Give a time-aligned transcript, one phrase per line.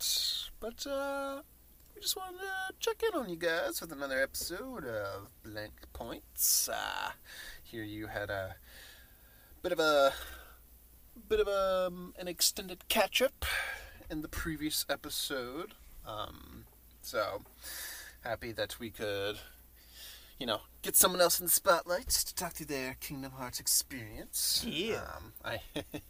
[0.00, 1.42] minute, but uh,
[1.94, 6.68] we just wanted to check in on you guys with another episode of Blank Points.
[6.72, 7.10] Uh,
[7.62, 8.56] here you had a
[9.62, 10.12] bit of a
[11.28, 13.44] bit of a, um, an extended catch up
[14.08, 15.74] in the previous episode.
[16.06, 16.64] Um,
[17.02, 17.42] so
[18.22, 19.38] happy that we could,
[20.38, 24.64] you know, get someone else in the spotlight to talk through their Kingdom Hearts experience.
[24.66, 25.02] Yeah.
[25.16, 25.60] Um, I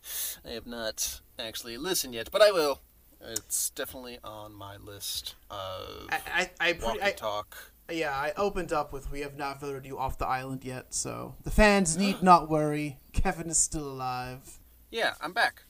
[0.45, 2.83] I have not actually listened yet, but I will.
[3.23, 7.73] It's definitely on my list of I, I, I, walk pretty, and I talk.
[7.91, 11.35] yeah, I opened up with we have not voted you off the island yet, so
[11.45, 12.99] the fans need not worry.
[13.13, 14.59] Kevin is still alive.
[14.91, 15.65] Yeah, I'm back.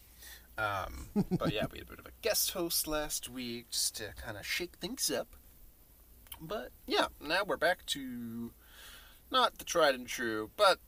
[0.56, 4.12] Um, but yeah, we had a bit of a guest host last week just to
[4.16, 5.28] kind of shake things up.
[6.40, 8.52] But yeah, now we're back to
[9.30, 10.78] not the tried and true, but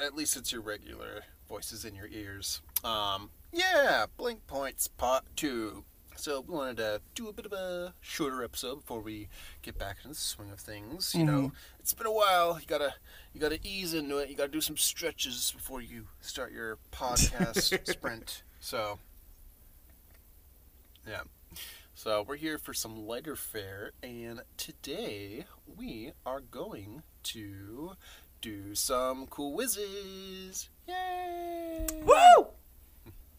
[0.00, 2.60] at least it's your regular voices in your ears.
[2.84, 5.84] Um, yeah, Blank Points Part 2.
[6.16, 9.28] So we wanted to do a bit of a shorter episode before we
[9.62, 11.14] get back into the swing of things.
[11.14, 11.56] You know, mm-hmm.
[11.80, 12.60] it's been a while.
[12.60, 12.94] You gotta
[13.32, 14.28] you gotta ease into it.
[14.28, 18.42] You gotta do some stretches before you start your podcast sprint.
[18.60, 18.98] So
[21.06, 21.22] yeah.
[21.94, 25.44] So we're here for some lighter fare, and today
[25.76, 27.96] we are going to
[28.40, 30.68] do some quizzes.
[30.86, 31.86] Yay!
[32.04, 32.46] Woo!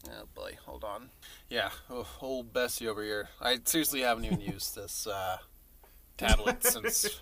[0.08, 1.10] Oh boy, hold on.
[1.48, 3.28] Yeah, oh, old Bessie over here.
[3.40, 5.38] I seriously haven't even used this uh,
[6.16, 7.20] tablet since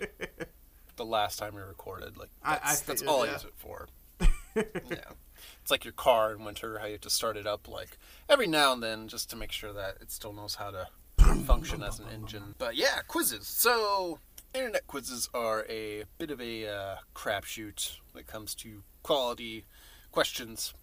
[0.96, 2.16] the last time we recorded.
[2.16, 3.88] Like I- I that's, that's figured, all I use it for.
[4.56, 5.12] yeah,
[5.62, 6.78] it's like your car in winter.
[6.78, 7.98] How you have to start it up like
[8.28, 10.88] every now and then just to make sure that it still knows how to
[11.46, 12.54] function as an engine.
[12.58, 13.46] But yeah, quizzes.
[13.46, 14.18] So
[14.54, 19.64] internet quizzes are a bit of a uh, crapshoot when it comes to quality
[20.10, 20.74] questions.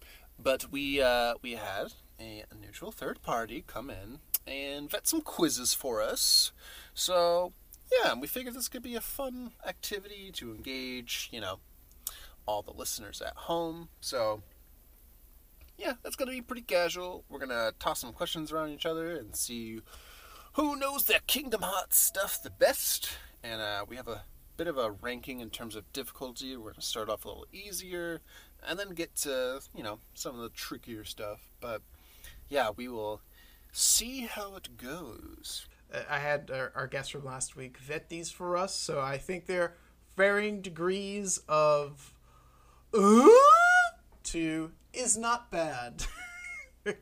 [0.42, 5.74] But we uh, we had a, neutral third party come in and vet some quizzes
[5.74, 6.52] for us.
[6.94, 7.52] So
[7.92, 11.58] yeah, we figured this could be a fun activity to engage, you know,
[12.46, 13.88] all the listeners at home.
[14.00, 14.42] So
[15.76, 17.24] yeah, that's gonna be pretty casual.
[17.28, 19.80] We're gonna toss some questions around each other and see
[20.54, 23.10] who knows their Kingdom Hearts stuff the best.
[23.42, 24.24] And uh, we have a
[24.56, 26.56] bit of a ranking in terms of difficulty.
[26.56, 28.20] We're gonna start off a little easier,
[28.66, 31.50] and then get to you know some of the trickier stuff.
[31.60, 31.82] But
[32.48, 33.20] yeah, we will
[33.72, 35.66] see how it goes.
[35.92, 39.18] Uh, I had our, our guest from last week vet these for us, so I
[39.18, 39.74] think they're
[40.16, 42.12] varying degrees of
[42.92, 43.28] uh,
[44.24, 46.04] to is not bad.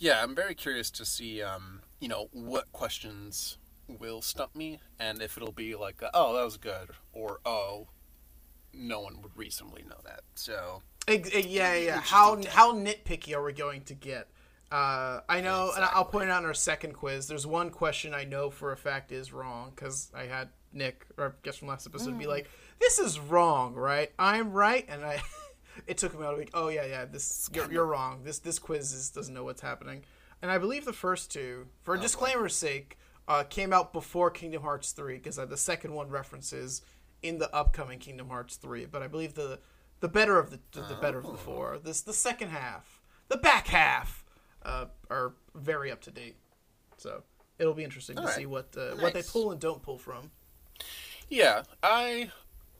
[0.00, 5.20] Yeah, I'm very curious to see, um, you know, what questions will stump me, and
[5.20, 7.88] if it'll be like, oh, that was good, or oh,
[8.74, 10.20] no one would reasonably know that.
[10.34, 12.00] So eh, yeah, yeah.
[12.00, 14.28] How how nitpicky are we going to get?
[14.70, 17.26] Uh, I know, and I'll point out in our second quiz.
[17.26, 21.26] There's one question I know for a fact is wrong because I had Nick, or
[21.26, 22.48] I guess from last episode, be like,
[22.78, 24.12] "This is wrong, right?
[24.18, 25.20] I'm right," and I.
[25.86, 26.50] it took him about a week.
[26.54, 27.04] Oh yeah, yeah.
[27.04, 28.22] This you're, you're wrong.
[28.24, 30.04] This this quiz is, doesn't know what's happening.
[30.42, 32.98] And I believe the first two, for disclaimer's sake,
[33.28, 36.82] uh, came out before Kingdom Hearts three because uh, the second one references
[37.22, 38.86] in the upcoming Kingdom Hearts three.
[38.86, 39.58] But I believe the
[40.00, 41.78] the better of the the, better of the four.
[41.82, 44.24] This the second half, the back half,
[44.64, 46.36] uh, are very up to date.
[46.96, 47.22] So
[47.58, 48.36] it'll be interesting to Alright.
[48.36, 50.30] see what uh, what they pull and don't pull from.
[51.28, 52.30] yeah, I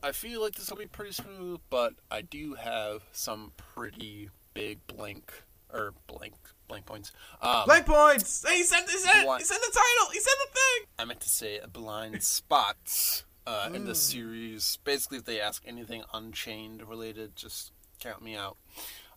[0.03, 4.85] I feel like this will be pretty smooth, but I do have some pretty big
[4.87, 5.31] blank
[5.71, 6.33] or blank
[6.67, 7.11] blank points.
[7.41, 8.43] Um, Blank points.
[8.47, 10.11] Hey, he said he said he said the title.
[10.13, 10.87] He said the thing.
[10.97, 13.75] I meant to say a blind spots uh, mm.
[13.75, 13.95] in the hmm.
[13.95, 14.77] series.
[14.83, 18.57] Basically, if they ask anything Unchained related, just count me out.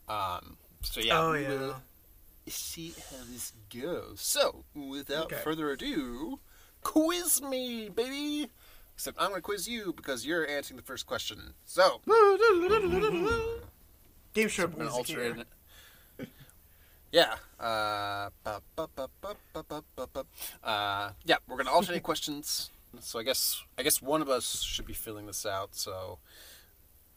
[0.09, 1.49] Um, so yeah, oh, yeah.
[1.49, 1.77] we'll
[2.49, 4.21] see how this goes.
[4.21, 5.41] So without okay.
[5.43, 6.41] further ado,
[6.83, 8.51] quiz me, baby.
[8.95, 11.55] Except I'm gonna quiz you because you're answering the first question.
[11.65, 12.01] So
[14.35, 15.49] game show so alternate.
[17.15, 17.37] Yeah.
[17.61, 20.25] Uh, bu- bu- bu-
[20.65, 22.71] uh, yeah, we're going to alternate questions.
[23.01, 25.75] So I guess I guess one of us should be filling this out.
[25.75, 26.19] So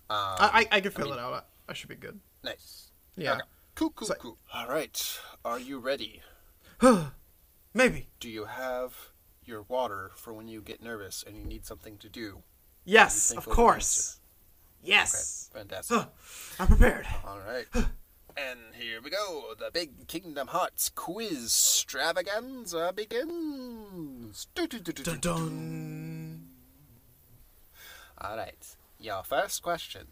[0.09, 1.33] um, I, I I can fill mean- it out.
[1.67, 2.19] I, I should be good.
[2.43, 2.91] nice.
[3.15, 3.33] Yeah.
[3.33, 3.41] Okay.
[3.75, 3.89] Cool.
[3.91, 4.07] Cool.
[4.07, 4.37] So- cool.
[4.53, 5.19] All right.
[5.45, 6.21] Are you ready?
[7.73, 8.07] Maybe.
[8.19, 8.95] Do you have
[9.43, 12.43] your water for when you get nervous and you need something to do?
[12.85, 14.19] Yes, of course.
[14.83, 15.49] Yes.
[15.51, 15.59] Okay.
[15.61, 15.97] Fantastic.
[16.59, 17.05] I'm prepared.
[17.25, 17.65] All right.
[18.37, 19.55] And here we go.
[19.57, 24.47] The big Kingdom Hearts quiz extravaganza begins.
[24.53, 26.49] Dun dun.
[28.19, 28.75] All right.
[28.99, 30.09] Your first question.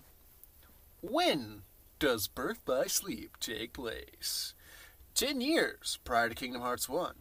[1.02, 1.62] When
[2.00, 4.56] does birth by sleep take place?
[5.14, 7.14] 10 years prior to Kingdom Hearts 1,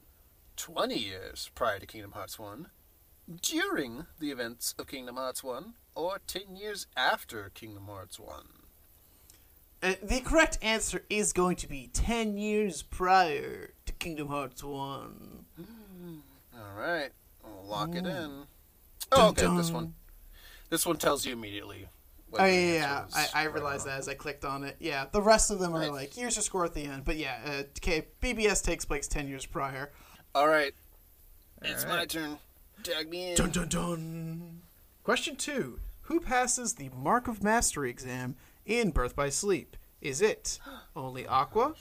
[0.56, 2.68] 20 years prior to Kingdom Hearts 1,
[3.42, 8.63] during the events of Kingdom Hearts 1, or 10 years after Kingdom Hearts 1?
[9.84, 15.44] Uh, the correct answer is going to be 10 years prior to Kingdom Hearts 1.
[16.56, 17.10] All right,
[17.44, 18.44] we'll lock it in.
[19.12, 19.92] Oh, okay, Dun, this one.
[20.70, 21.86] This one tells you immediately.
[22.32, 23.04] Oh yeah, yeah.
[23.14, 23.94] I, I realized wrong.
[23.96, 24.76] that as I clicked on it.
[24.80, 25.92] Yeah, the rest of them are Right.
[25.92, 27.04] like here's your score at the end.
[27.04, 29.92] But yeah, uh, okay, BBS takes place ten years prior.
[30.34, 30.72] All right,
[31.62, 32.38] it's All my turn.
[32.82, 33.36] Tag me in.
[33.36, 34.62] Dun dun dun.
[35.04, 38.34] Question two: Who passes the Mark of Mastery exam
[38.66, 39.76] in Birth by Sleep?
[40.00, 40.58] Is it
[40.96, 41.74] only Aqua,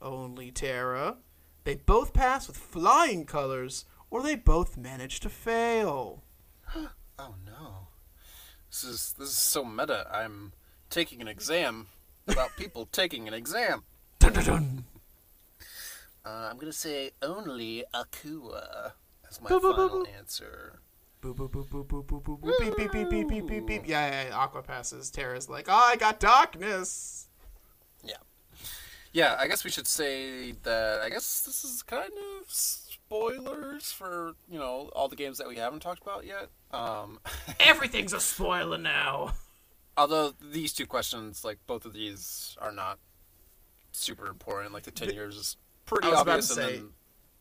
[0.00, 1.16] only Terra?
[1.64, 6.22] They both pass with flying colors, or they both manage to fail.
[7.20, 7.88] Oh no,
[8.70, 10.06] this is this is so meta.
[10.08, 10.52] I'm
[10.88, 11.88] taking an exam
[12.28, 13.82] about people taking an exam.
[14.20, 14.84] Dun dun dun.
[16.24, 18.92] Uh, I'm gonna say only Aqua
[19.28, 20.78] as my final answer.
[21.20, 23.88] Boop boop boop boop boop boop boop boop beep beep beep beep beep beep beep.
[23.88, 24.36] Yeah, yeah, yeah.
[24.36, 25.10] Aqua passes.
[25.10, 27.26] Terra's like, oh, I got darkness.
[28.04, 28.14] Yeah,
[29.12, 29.36] yeah.
[29.38, 31.00] I guess we should say that.
[31.00, 35.56] I guess this is kind of spoilers for you know all the games that we
[35.56, 36.48] haven't talked about yet.
[36.70, 37.18] Um,
[37.60, 39.32] Everything's a spoiler now.
[39.96, 43.00] although these two questions, like both of these, are not
[43.90, 44.72] super important.
[44.72, 46.88] Like the ten years is pretty I was about obvious, to and say- then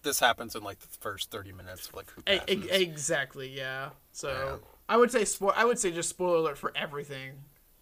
[0.08, 1.88] this happens in like the first thirty minutes.
[1.88, 2.66] Of, like who passes.
[2.72, 3.50] exactly.
[3.56, 3.90] Yeah.
[4.12, 4.56] So Yeah.
[4.90, 7.34] I would say spo- I would say just spoiler alert for everything,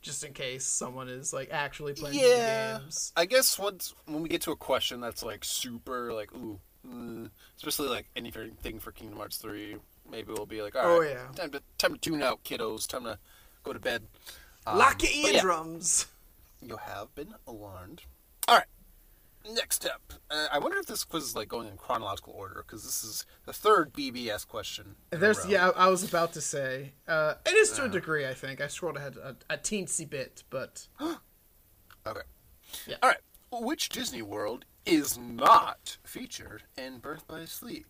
[0.02, 2.74] just in case someone is like actually playing Yeah.
[2.74, 3.14] the games.
[3.16, 7.30] I guess once when we get to a question that's like super like ooh, mm,
[7.58, 9.78] especially like anything for Kingdom Hearts three,
[10.10, 11.28] maybe we'll be like, all right, Oh, yeah.
[11.36, 12.88] time to time to tune out, kiddos.
[12.88, 13.18] Time to
[13.64, 14.04] go to bed.
[14.68, 16.08] Um, Lock your yeah, eardrums.
[16.62, 18.02] you have been warned.
[18.48, 18.66] All right.
[19.54, 22.84] Next up, uh, I wonder if this quiz is like going in chronological order because
[22.84, 24.96] this is the third BBS question.
[25.12, 28.26] There's yeah, I I was about to say uh, it is to a degree.
[28.28, 30.88] I think I scrolled ahead a, a teensy bit, but
[32.08, 32.22] Okay.
[32.88, 32.98] Yeah.
[33.02, 33.20] All right.
[33.52, 37.88] Which Disney World is not featured in Birth by Sleep?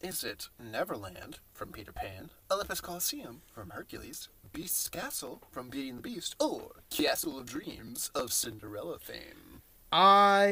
[0.00, 5.98] Is it Neverland from Peter Pan, Olympus Coliseum from Hercules, Beast's Castle from Beauty and
[5.98, 9.55] the Beast, or Castle of Dreams of Cinderella fame?
[9.92, 10.46] I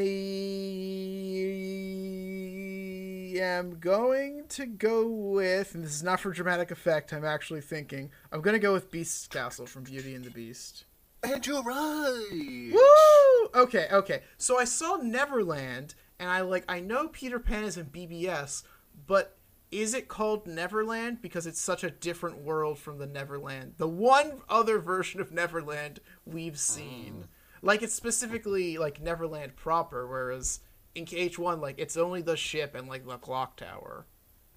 [3.41, 7.13] am going to go with, and this is not for dramatic effect.
[7.13, 8.11] I'm actually thinking.
[8.31, 10.85] I'm going to go with Beast's Castle from Beauty and the Beast.
[11.23, 12.71] And you're right.
[12.73, 13.61] Woo!
[13.63, 14.23] Okay, okay.
[14.37, 18.63] So I saw Neverland, and I like I know Peter Pan is in BBS,
[19.07, 19.37] but
[19.71, 24.43] is it called Neverland because it's such a different world from the Neverland, the one
[24.49, 27.25] other version of Neverland we've seen?
[27.25, 27.29] Mm.
[27.65, 30.61] Like it's specifically like Neverland proper, whereas
[30.95, 34.05] in KH1 like it's only the ship and like the clock tower.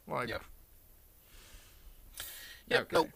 [0.07, 0.44] Like Yep.
[2.69, 2.81] Yep.
[2.81, 2.95] Okay.
[2.95, 3.09] Nope.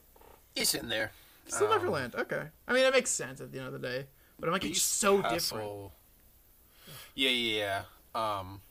[0.55, 1.12] It's in there.
[1.45, 2.15] still Um, Neverland.
[2.15, 2.43] Okay.
[2.67, 4.05] I mean, it makes sense at the end of the day,
[4.39, 5.91] but I'm like it's Beast so different.
[7.13, 7.83] Yeah, yeah,
[8.15, 8.39] yeah.
[8.39, 8.62] Um,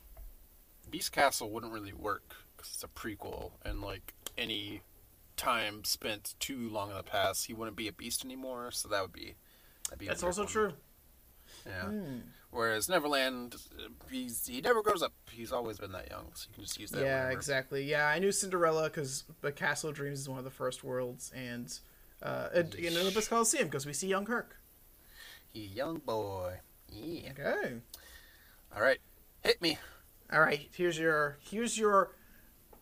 [0.89, 4.81] Beast Castle wouldn't really work because it's a prequel, and like any
[5.37, 8.71] time spent too long in the past, he wouldn't be a beast anymore.
[8.71, 9.35] So that would be.
[9.85, 10.47] That'd be That's also one.
[10.51, 10.73] true.
[11.65, 11.85] Yeah.
[11.85, 12.17] Hmm.
[12.51, 13.55] Whereas Neverland,
[14.09, 15.13] he's he never grows up.
[15.31, 17.01] He's always been that young, so you can just use that.
[17.01, 17.31] Yeah, whenever.
[17.31, 17.83] exactly.
[17.83, 21.31] Yeah, I knew Cinderella because the Castle of Dreams is one of the first worlds,
[21.33, 21.73] and
[22.21, 24.57] uh, and, Olympus Coliseum because we see young Herc.
[25.53, 26.59] He young boy.
[26.89, 27.31] Yeah.
[27.31, 27.75] Okay.
[28.75, 28.99] All right,
[29.43, 29.77] hit me.
[30.31, 30.69] All right.
[30.75, 32.15] Here's your here's your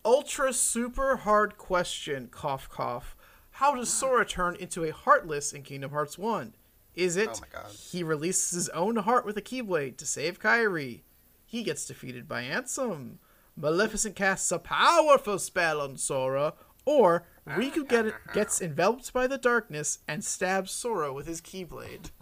[0.04, 2.28] ultra super hard question.
[2.30, 3.16] Cough cough.
[3.52, 6.54] How does Sora turn into a Heartless in Kingdom Hearts One?
[7.00, 7.70] Is it Oh my God.
[7.72, 11.00] he releases his own heart with a Keyblade to save Kairi?
[11.46, 13.16] He gets defeated by Ansem.
[13.56, 16.52] Maleficent casts a powerful spell on Sora,
[16.84, 22.10] or Riku get, gets enveloped by the darkness and stabs Sora with his Keyblade.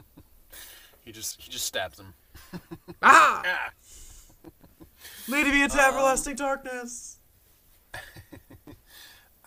[1.05, 2.13] He just he just stabs him.
[3.03, 3.43] Ah!
[3.43, 3.71] Ah.
[5.27, 7.18] Me into everlasting darkness.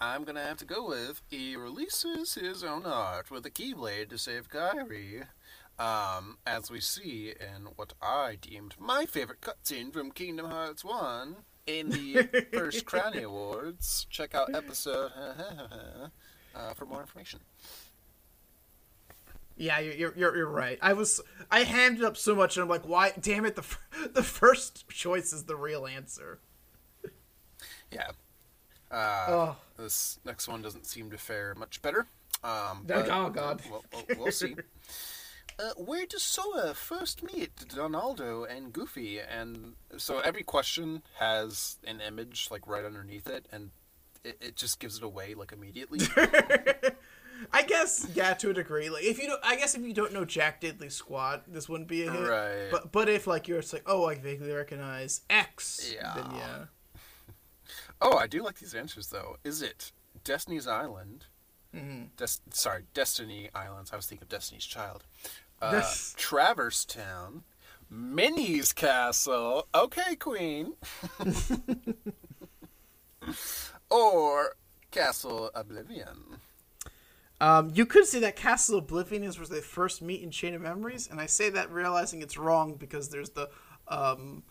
[0.02, 4.18] I'm gonna have to go with he releases his own art with a keyblade to
[4.18, 5.28] save Kairi.
[5.78, 11.36] Um, as we see in what I deemed my favorite cutscene from Kingdom Hearts 1
[11.68, 14.08] in the first Cranny Awards.
[14.10, 15.12] Check out episode
[16.56, 17.40] uh, for more information.
[19.56, 20.80] Yeah, you're, you're you're right.
[20.82, 23.14] I was I handed up so much, and I'm like, why?
[23.20, 23.56] Damn it!
[23.56, 23.80] The f-
[24.14, 26.40] the first choice is the real answer.
[27.92, 28.12] Yeah.
[28.92, 29.56] Uh, Oh.
[29.78, 32.08] This next one doesn't seem to fare much better.
[32.44, 33.62] Um, Oh, but oh, God.
[33.70, 34.56] We'll, we'll, we'll see.
[35.60, 39.20] uh, where does Sora first meet Donaldo and Goofy?
[39.20, 43.72] And so every question has an image like right underneath it, and
[44.24, 46.00] it, it just gives it away like immediately.
[47.52, 48.90] I guess yeah, to a degree.
[48.90, 51.88] Like if you don't, I guess if you don't know Jack Diddley Squad, this wouldn't
[51.90, 52.28] be a hit.
[52.28, 52.68] Right.
[52.72, 56.14] But but if like you're just like, oh, I vaguely recognize X, Yeah.
[56.16, 56.66] then yeah.
[58.02, 59.38] Oh, I do like these answers though.
[59.44, 59.92] Is it
[60.24, 61.26] Destiny's Island?
[61.76, 62.04] Mm-hmm.
[62.18, 63.92] Des- sorry, Destiny Islands.
[63.94, 65.04] I was thinking of Destiny's Child.
[65.62, 66.14] Uh, Yes.
[66.18, 67.44] Traverse Town,
[67.90, 69.68] Minnie's Castle.
[69.74, 70.74] Okay, Queen.
[73.90, 74.56] or
[74.92, 76.38] Castle Oblivion.
[77.40, 80.62] Um, you could say that Castle Oblivion is where they first meet in Chain of
[80.62, 83.50] Memories, and I say that realizing it's wrong because there's the
[83.88, 84.44] um,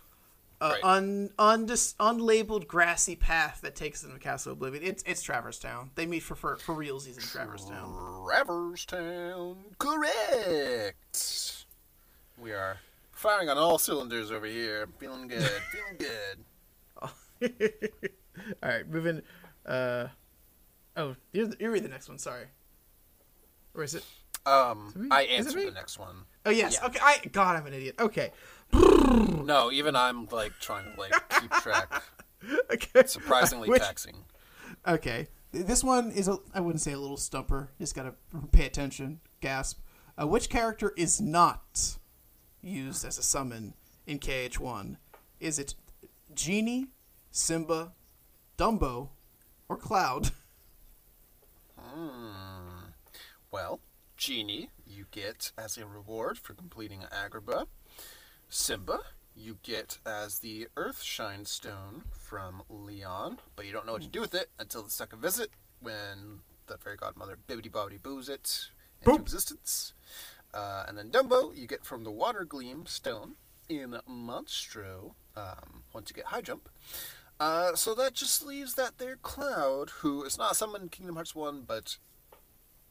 [0.61, 0.85] uh, Right.
[0.85, 4.83] un, undis, unlabeled grassy path that takes them to Castle Oblivion.
[4.85, 5.91] It's it's Traverse Town.
[5.95, 8.25] They meet for for, for realsies in Traverse Town.
[8.27, 9.57] Traverse Town.
[9.79, 11.65] Correct.
[12.39, 12.79] We are
[13.13, 14.89] firing on all cylinders over here.
[14.99, 15.43] Feeling good.
[15.73, 16.39] Feeling good.
[18.63, 19.23] All right, moving.
[19.65, 20.09] Uh,
[20.97, 22.19] oh, you you read the next one.
[22.19, 22.45] Sorry.
[23.75, 24.05] Or is it?
[24.51, 25.09] Um?
[25.11, 26.17] I answered the next one.
[26.45, 26.79] Oh yes.
[26.81, 26.87] Yeah.
[26.89, 26.99] Okay.
[27.03, 27.97] I God, I'm an idiot.
[27.99, 28.33] Okay.
[29.43, 32.03] No, even I'm like trying to like keep track.
[32.73, 33.03] Okay.
[33.07, 34.17] Surprisingly taxing.
[34.87, 35.29] Okay.
[35.53, 37.71] This one is a I wouldn't say a little stumper.
[37.79, 38.15] Just gotta
[38.53, 39.21] pay attention.
[39.41, 39.81] Gasp.
[40.21, 41.97] Uh, which character is not
[42.63, 43.75] used as a summon
[44.07, 44.97] in KH1?
[45.41, 45.75] Is it
[46.35, 46.87] Genie,
[47.31, 47.93] Simba,
[48.57, 49.09] Dumbo,
[49.69, 50.31] or Cloud?
[51.79, 52.91] Hmm.
[53.51, 53.81] Well,
[54.21, 57.65] Genie, you get as a reward for completing Agrabah.
[58.51, 58.99] Simba,
[59.35, 64.21] you get as the Earthshine Stone from Leon, but you don't know what to do
[64.21, 65.49] with it until the second visit
[65.81, 68.69] when the fairy godmother Bibbidi Bobbidi boos it
[69.01, 69.23] into Boop.
[69.23, 69.95] existence.
[70.53, 73.37] Uh, and then Dumbo, you get from the Water Gleam Stone
[73.71, 76.69] in Monstro um, once you get high jump.
[77.41, 81.35] Uh, so that just leaves that there Cloud, who is not someone in Kingdom Hearts
[81.35, 81.97] 1, but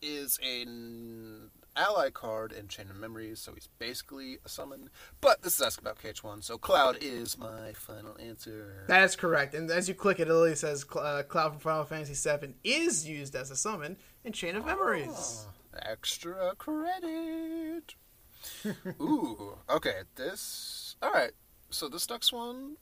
[0.02, 4.90] is an ally card in Chain of Memories, so he's basically a summon.
[5.22, 8.86] But this is asking about KH1, so Cloud is my final answer.
[8.88, 9.54] That is correct.
[9.54, 13.08] And as you click it, it literally says uh, Cloud from Final Fantasy VII is
[13.08, 15.48] used as a summon in Chain of Memories.
[15.82, 17.96] Extra credit.
[19.02, 20.96] Ooh, okay, this.
[21.04, 21.32] Alright,
[21.70, 22.76] so this next one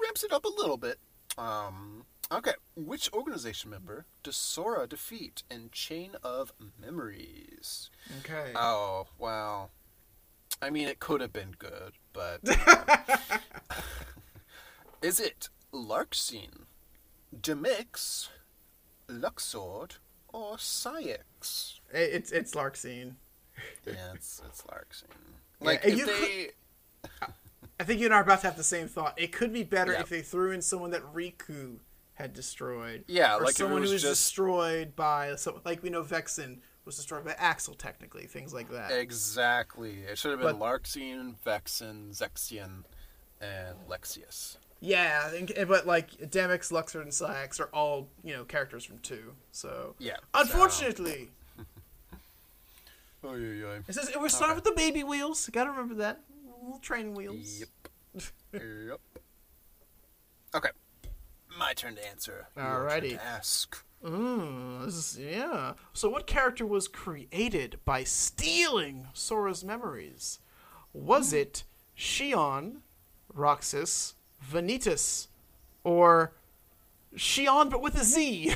[0.00, 0.98] ramps it up a little bit.
[1.36, 7.90] Um, okay, which organization member does Sora defeat in Chain of Memories?
[8.20, 8.52] Okay.
[8.54, 9.70] Oh, well.
[10.60, 12.40] I mean, it could have been good, but.
[15.02, 16.64] is it Larxene,
[17.36, 18.28] Demyx,
[19.08, 19.98] Luxord,
[20.32, 21.78] or Saïx?
[21.92, 23.14] It's it's Larxene.
[23.86, 25.04] Yeah, it's, it's Larxene.
[25.60, 26.50] Like, and if you they.
[27.80, 29.14] I think you and I are about to have the same thought.
[29.16, 30.00] It could be better Yeah.
[30.00, 31.76] if they threw in someone that Riku
[32.18, 33.04] had destroyed.
[33.06, 36.58] Yeah, or like someone was who was just- destroyed by so like we know Vexen
[36.84, 38.90] was destroyed by Axel technically, things like that.
[38.90, 40.00] Exactly.
[40.00, 42.84] It should have been But- Larxene, Vexen, Zexion,
[43.40, 44.56] and Lexaeus.
[44.80, 48.98] Yeah, I think, but like Demyx, Luxord, and Saïx are all you know characters from
[48.98, 49.34] two.
[49.52, 50.16] So Yeah.
[50.34, 51.30] unfortunately,
[53.24, 53.78] Oh, yeah, yeah.
[53.88, 55.48] it says we're starting with the baby wheels.
[55.52, 56.20] Got to remember that
[56.62, 57.60] little training wheels.
[57.60, 58.32] Yep.
[58.88, 59.00] yep.
[60.54, 60.70] Okay.
[61.58, 62.46] My turn to answer.
[62.56, 63.10] Alrighty.
[63.10, 63.84] to ask.
[64.04, 65.72] Mm, this is yeah.
[65.92, 70.38] So, what character was created by stealing Sora's memories?
[70.92, 71.64] Was it
[71.96, 72.82] Xion,
[73.34, 74.14] Roxas,
[74.52, 75.26] Vanitas,
[75.82, 76.32] or
[77.16, 78.54] Xion but with a Z?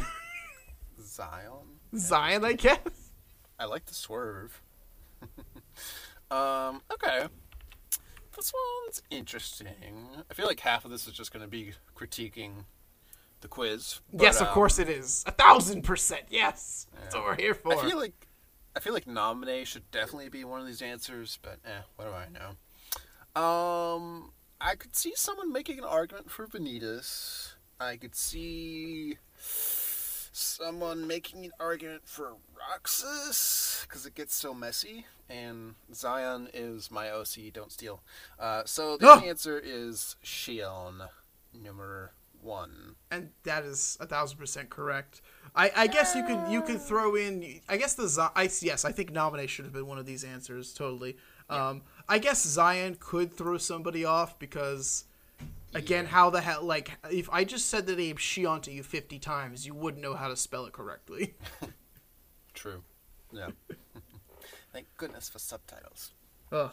[1.04, 1.80] Zion.
[1.96, 2.78] Zion, I guess.
[3.58, 4.62] I like the swerve.
[6.30, 7.26] um, okay.
[8.36, 8.52] This
[8.84, 10.06] one's interesting.
[10.30, 12.64] I feel like half of this is just going to be critiquing
[13.42, 14.00] the quiz.
[14.12, 15.22] but, yes, of um, course it is.
[15.26, 16.22] A thousand percent.
[16.30, 17.74] Yes, that's what we're here for.
[17.74, 18.26] I feel like
[18.74, 22.12] I feel like Naminé should definitely be one of these answers, but eh, what do
[22.12, 22.56] I know?
[23.40, 27.54] Um, I could see someone making an argument for Vanitas.
[27.78, 29.18] I could see
[30.32, 37.10] someone making an argument for Roxas because it gets so messy, and Zion is my
[37.10, 37.52] OC.
[37.52, 38.02] Don't steal.
[38.38, 41.08] Uh, so the only answer is Xion,
[41.52, 42.96] number one.
[43.10, 45.22] and that is a thousand percent correct.
[45.54, 47.60] I, I guess you could you could throw in.
[47.68, 50.24] I guess the Zi- I yes, I think Naminé should have been one of these
[50.24, 50.72] answers.
[50.72, 51.16] Totally.
[51.50, 55.04] Um, I guess Zion could throw somebody off because,
[55.74, 56.62] again, how the hell?
[56.62, 60.14] Like, if I just said the name Xion to you fifty times, you wouldn't know
[60.14, 61.34] how to spell it correctly.
[62.54, 62.82] True.
[63.32, 63.48] Yeah.
[64.72, 66.12] Thank goodness for subtitles.
[66.50, 66.70] Ugh.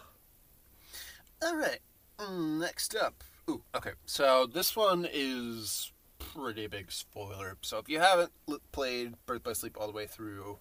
[1.43, 1.79] All right.
[2.17, 3.23] Mm, next up.
[3.49, 3.91] Ooh, okay.
[4.05, 7.57] So this one is pretty big spoiler.
[7.61, 8.31] So if you haven't
[8.71, 10.59] played Birth by Sleep all the way through,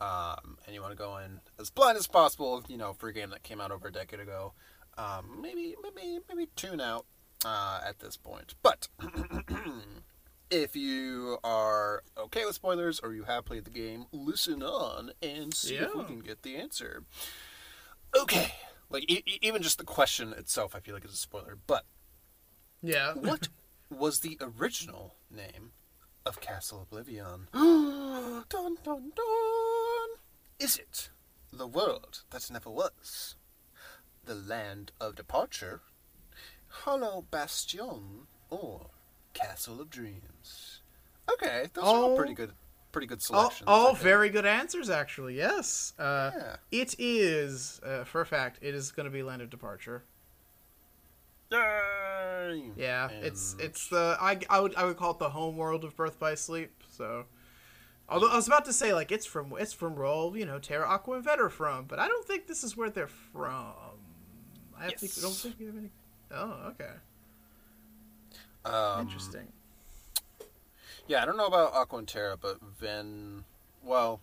[0.00, 3.12] um, and you want to go in as blind as possible, you know, for a
[3.12, 4.54] game that came out over a decade ago,
[4.96, 7.04] um, maybe maybe maybe tune out
[7.44, 8.54] uh, at this point.
[8.62, 8.88] But
[10.50, 15.52] if you are okay with spoilers or you have played the game, listen on and
[15.52, 17.02] see if we can get the answer.
[18.18, 18.54] Okay.
[18.88, 21.58] Like e- even just the question itself, I feel like is a spoiler.
[21.66, 21.84] But
[22.82, 23.12] Yeah.
[23.14, 23.48] what
[23.90, 25.72] was the original name
[26.26, 27.48] of Castle Oblivion?
[27.52, 30.08] dun dun dun.
[30.58, 31.10] Is it
[31.52, 33.34] the world that never was,
[34.24, 35.80] the land of departure,
[36.68, 38.88] Hollow Bastion, or
[39.32, 40.82] Castle of Dreams?
[41.32, 42.52] Okay, those are all All- pretty good,
[42.92, 43.68] pretty good all, selections.
[43.68, 45.36] I all very good answers, actually.
[45.36, 45.92] Yes.
[45.98, 46.56] Uh, Yeah.
[46.70, 50.04] It is, uh, for a fact, it is going to be Land of Departure.
[51.50, 52.70] Yay!
[52.76, 55.84] Yeah, it's And- it's the I, I would I would call it the home world
[55.84, 56.70] of Birth by Sleep.
[56.88, 57.24] So,
[58.08, 60.58] although I was about to say like it's from it's from where all you know
[60.58, 63.72] Terra Aqua and Ven are from, but I don't think this is where they're from.
[64.78, 65.14] I have Yes.
[65.16, 65.90] to, don't think we have any.
[66.32, 66.92] Oh, okay,
[68.64, 69.48] Um, interesting.
[71.08, 73.44] Yeah, I don't know about Aqua and Terra, but Ven.
[73.82, 74.20] Well,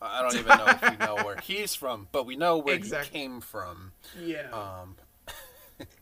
[0.00, 3.08] I don't even know if we know where he's from, but we know where Exact-
[3.08, 3.92] he came from.
[4.18, 4.48] Yeah.
[4.52, 4.94] Um,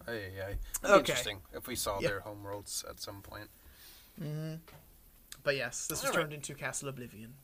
[0.09, 0.55] ay, ay.
[0.85, 0.99] Okay.
[0.99, 2.09] Interesting if we saw Yeah.
[2.09, 3.49] their homeworlds at some point.
[4.21, 4.55] Mm-hmm.
[5.45, 6.23] but yes, this was all right.
[6.23, 7.35] turned into Castle Oblivion.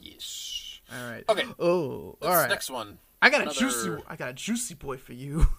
[0.00, 0.80] Yes.
[0.92, 1.24] All right.
[1.28, 1.46] Okay.
[1.58, 2.48] Oh, all right.
[2.48, 2.98] next one.
[3.20, 3.96] I got a juicy.
[4.06, 5.46] I got a juicy boy for you.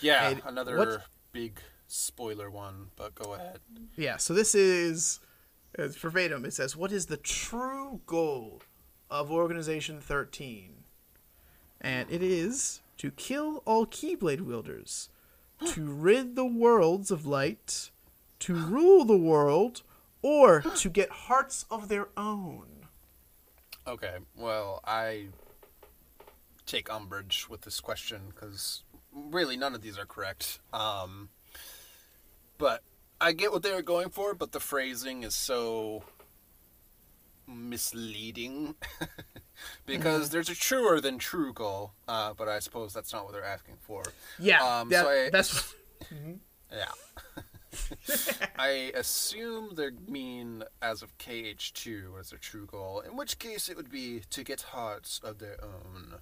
[0.00, 3.58] Yeah, Hey, another what- big spoiler one, but go ahead.
[3.96, 5.20] Yeah, so this is
[5.74, 6.46] it's verbatim.
[6.46, 8.62] It says, "What is the true goal
[9.10, 10.84] of Organization 13?"
[11.82, 15.08] And it is to kill all Keyblade wielders,
[15.64, 17.90] to rid the worlds of light,
[18.40, 19.82] to rule the world,
[20.20, 22.66] or to get hearts of their own.
[23.86, 25.28] Okay, well, I
[26.66, 28.82] take umbrage with this question because
[29.14, 30.60] really none of these are correct.
[30.74, 31.30] Um,
[32.58, 32.82] but
[33.18, 36.02] I get what they were going for, but the phrasing is so
[37.48, 38.74] misleading
[39.86, 43.44] because there's a truer than true goal, uh, but I suppose that's not what they're
[43.44, 44.02] asking for.
[44.38, 45.74] Yeah, Um, that- so I- that's
[46.72, 46.92] Yeah.
[48.58, 53.76] I assume they mean as of KH2 as their true goal, in which case it
[53.76, 56.20] would be to get hearts of their own.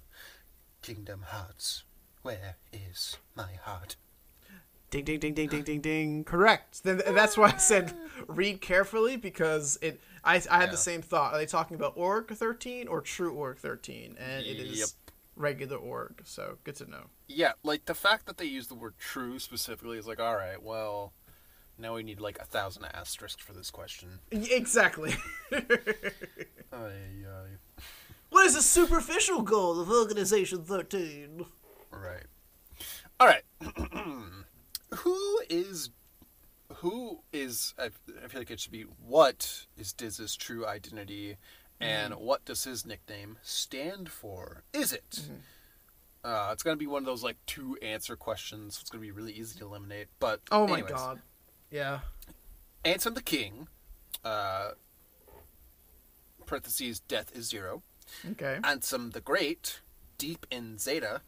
[0.81, 1.83] Kingdom Hearts,
[2.21, 3.95] where is my heart?
[4.89, 6.23] Ding ding ding ding ding ding ding.
[6.23, 6.83] Correct.
[6.83, 8.23] Then that's why I said ah.
[8.27, 9.99] read carefully because it.
[10.23, 10.65] I I had Yeah.
[10.71, 11.33] the same thought.
[11.33, 14.17] Are they talking about Org 13 or True Org 13?
[14.19, 14.89] And it is Yep.
[15.35, 16.21] regular Org.
[16.25, 17.05] So good to know.
[17.27, 21.13] Yeah, like the fact that they use the word true specifically is like, alright, well,
[21.77, 24.19] now we need like a thousand asterisks for this question.
[24.31, 25.15] Exactly.
[26.71, 27.81] Ay, ay.
[28.29, 31.45] what is the superficial goal of Organization 13?
[31.91, 32.25] Right.
[33.19, 33.43] All right.
[34.95, 35.89] who is
[36.75, 37.89] who is I,
[38.23, 41.37] I feel like it should be what is Diz's true identity
[41.81, 44.63] and what does his nickname stand for?
[44.73, 45.21] Is it?
[46.23, 48.77] Uh, it's gonna be one of those like two answer questions.
[48.81, 50.07] It's gonna be really easy to eliminate.
[50.19, 51.21] But Oh my anyways, god.
[51.71, 51.99] Yeah.
[52.83, 53.67] Ansem the King.
[54.23, 54.71] Uh,
[56.45, 57.81] parentheses Death is zero.
[58.31, 58.59] Okay.
[58.63, 59.81] Ansem the Great,
[60.17, 61.21] Deep in Zeta,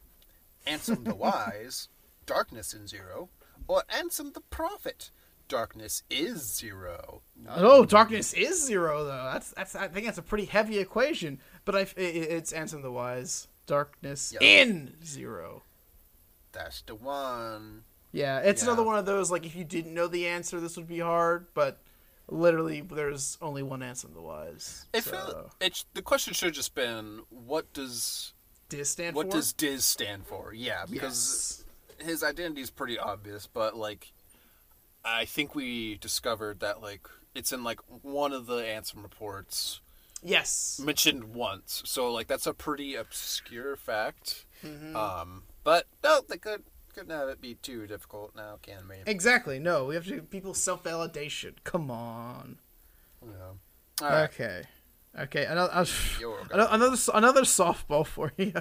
[0.67, 1.87] Ansem the Wise,
[2.25, 3.29] Darkness in Zero,
[3.71, 5.11] or Ansem the Prophet,
[5.47, 7.21] Darkness is Zero.
[7.47, 9.29] Oh, darkness is zero though.
[9.33, 9.75] That's that's.
[9.75, 11.39] I think that's a pretty heavy equation.
[11.65, 13.47] But I, it, it's Ansem the Wise.
[13.67, 14.41] Darkness Yep.
[14.41, 15.63] in zero.
[16.51, 17.83] That's the one.
[18.11, 18.69] Yeah, it's Yeah.
[18.69, 21.47] another one of those like if you didn't know the answer, this would be hard.
[21.53, 21.79] But
[22.27, 24.85] literally, there's only one answer in the wise.
[24.93, 28.33] It so, it, the question should have just been, what does
[28.69, 29.27] Diz stand what for?
[29.27, 30.53] What does Diz stand for?
[30.53, 31.70] Yeah, because yes.
[32.01, 34.13] His identity is pretty obvious, but like,
[35.03, 39.81] I think we discovered that like it's in like one of the Ansem reports.
[40.23, 40.79] Yes.
[40.83, 41.81] mentioned once.
[41.85, 44.45] So like that's a pretty obscure fact.
[44.63, 44.95] Mm-hmm.
[44.95, 48.97] Um, but no, they could couldn't have it be too difficult now, can we?
[49.05, 49.59] Exactly.
[49.59, 51.53] No, we have to people self validation.
[51.63, 52.57] Come on.
[53.23, 53.29] Yeah.
[54.01, 54.23] All right.
[54.25, 54.63] Okay.
[55.19, 55.45] Okay.
[55.45, 55.71] Another
[56.51, 58.53] another another softball for you.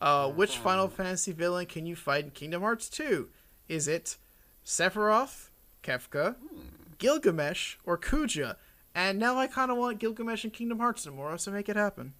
[0.00, 0.58] Uh, which.
[0.58, 3.28] Final Fantasy villain can you fight in Kingdom Hearts 2?
[3.68, 4.16] Is it
[4.64, 5.48] Sephiroth,
[5.82, 6.60] Kefka, Hmm.
[6.98, 8.56] Gilgamesh, or Kuja?
[8.94, 12.14] And now I kind of want Gilgamesh in Kingdom Hearts tomorrow, so make it happen.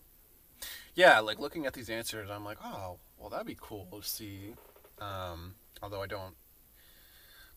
[0.94, 4.54] yeah, like looking at these answers, I'm like, oh, well, that'd be cool to see.
[5.00, 6.34] Um, although I don't.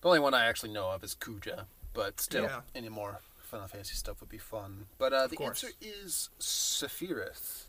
[0.02, 2.62] The only one I actually know of is Kuja, but still, Yeah.
[2.76, 4.88] any more Final Fantasy stuff would be fun.
[4.98, 7.66] But uh, the answer is Sephiroth,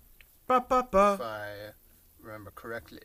[0.47, 1.21] Ba, ba, if.
[1.21, 1.53] I
[2.27, 3.01] remember correctly.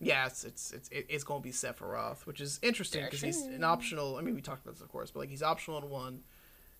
[0.00, 4.16] Yes, it's it's it's going to be Sephiroth, which is interesting because he's an optional.
[4.16, 6.20] I mean, we talked about this, of course, but like he's optional in one,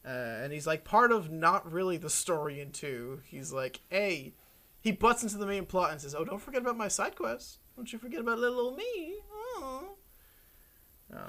[0.05, 3.21] uh, and he's like part of not really the story in two.
[3.25, 4.35] He's like, hey,
[4.81, 7.59] he butts into the main plot and says, "Oh, don't forget about my side quest.
[7.75, 9.85] Don't you forget about little old me." Aw."
[11.13, 11.27] Um,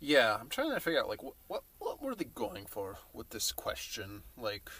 [0.00, 3.30] Yeah, I'm trying to figure out like what what what were they going for with
[3.30, 4.22] this question?
[4.36, 4.70] Like,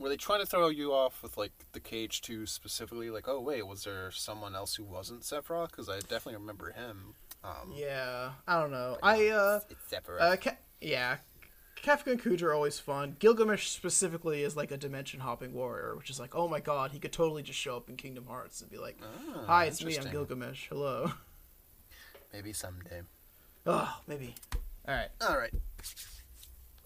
[0.00, 3.10] were they trying to throw you off with like the KH2 specifically?
[3.10, 5.70] Like, oh wait, was there someone else who wasn't Sephiroth?
[5.70, 7.14] Because I definitely remember him.
[7.44, 8.98] Um, yeah, I don't know.
[9.02, 10.20] I uh, it's Sephiroth.
[10.20, 11.18] uh, Ka- yeah.
[11.82, 13.16] Kefka and Kuja are always fun.
[13.20, 16.98] Gilgamesh specifically is like a dimension hopping warrior, which is like, oh my god, he
[16.98, 19.96] could totally just show up in Kingdom Hearts and be like, Ah, Hi, it's me.
[19.96, 20.10] I'm.
[20.10, 20.66] Gilgamesh.
[20.68, 21.12] Hello.
[22.34, 23.00] Maybe someday.
[23.66, 24.34] Oh, maybe.
[24.86, 25.08] All right.
[25.26, 25.52] All right.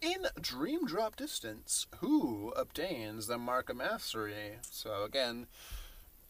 [0.04, 4.58] In Dream Drop Distance, who obtains the Mark of Mastery?
[4.60, 5.46] So again,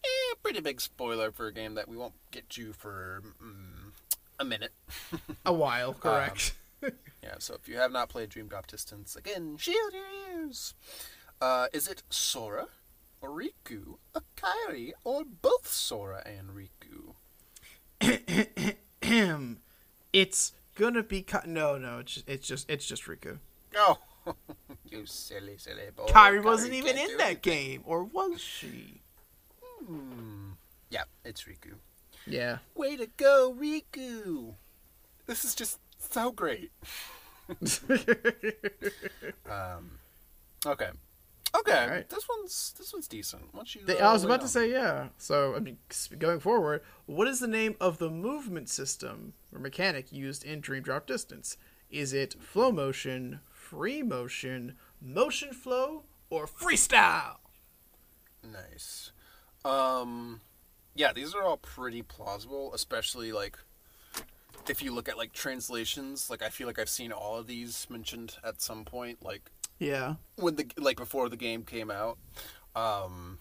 [0.05, 3.91] eh, pretty big spoiler for a game that we won't get you for mm,
[4.39, 4.71] a minute.
[5.45, 6.55] A while, correct.
[6.81, 10.75] Yeah, so if you have not played Dream Drop Distance, again, shield your ears.
[11.41, 12.69] Uh, is it Sora,
[13.21, 17.17] or Riku, a Kairi, or both Sora and Riku?
[20.13, 21.99] it's gonna be Ka- no, no.
[21.99, 23.39] It's just, it's just it's just Riku.
[23.77, 23.99] Oh,
[24.91, 26.07] you silly, silly boy.
[26.07, 27.39] Kairi wasn't even in that anything.
[27.43, 29.03] game, or was she?
[29.87, 30.51] Hmm.
[30.91, 31.75] Yeah, it's Riku.
[32.27, 32.59] Yeah.
[32.75, 34.55] Way to go, Riku!
[35.27, 36.71] This is just so great.
[39.51, 39.99] Um,
[40.67, 40.89] okay,
[41.55, 41.83] okay.
[41.85, 42.09] Alright.
[42.09, 43.43] This one's this one's decent.
[43.53, 43.85] Why don't you?
[43.85, 45.09] They- uh, I was about it to say yeah.
[45.19, 45.79] So I mean,
[46.19, 50.83] going forward, what is the name of the movement system or mechanic used in Dream
[50.83, 51.57] Drop Distance?
[51.91, 53.41] Is it flow motion,
[53.75, 57.37] free motion, motion flow, or freestyle?
[58.43, 59.11] Nice.
[59.65, 60.41] Um,
[60.95, 63.59] yeah, these are all pretty plausible, especially like
[64.69, 66.31] if you look at like translations.
[66.31, 70.15] Like I feel like I've seen all of these mentioned at some point, like Yeah.
[70.37, 72.19] when the like before the game came out.
[72.77, 73.39] Um,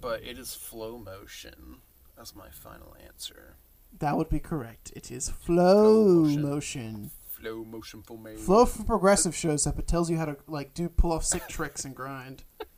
[0.00, 1.76] but it is flow motion.
[2.16, 3.56] That's my final answer.
[3.98, 4.92] That would be correct.
[4.94, 6.42] It is flow Flow motion.
[6.42, 7.10] motion.
[7.40, 8.36] Flow motion for me.
[8.36, 9.78] Flow for progressive shows up.
[9.78, 12.44] It tells you how to like do pull off sick tricks and grind.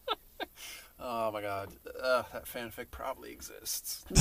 [1.01, 1.69] Oh my god,
[2.03, 4.05] uh, that fanfic probably exists.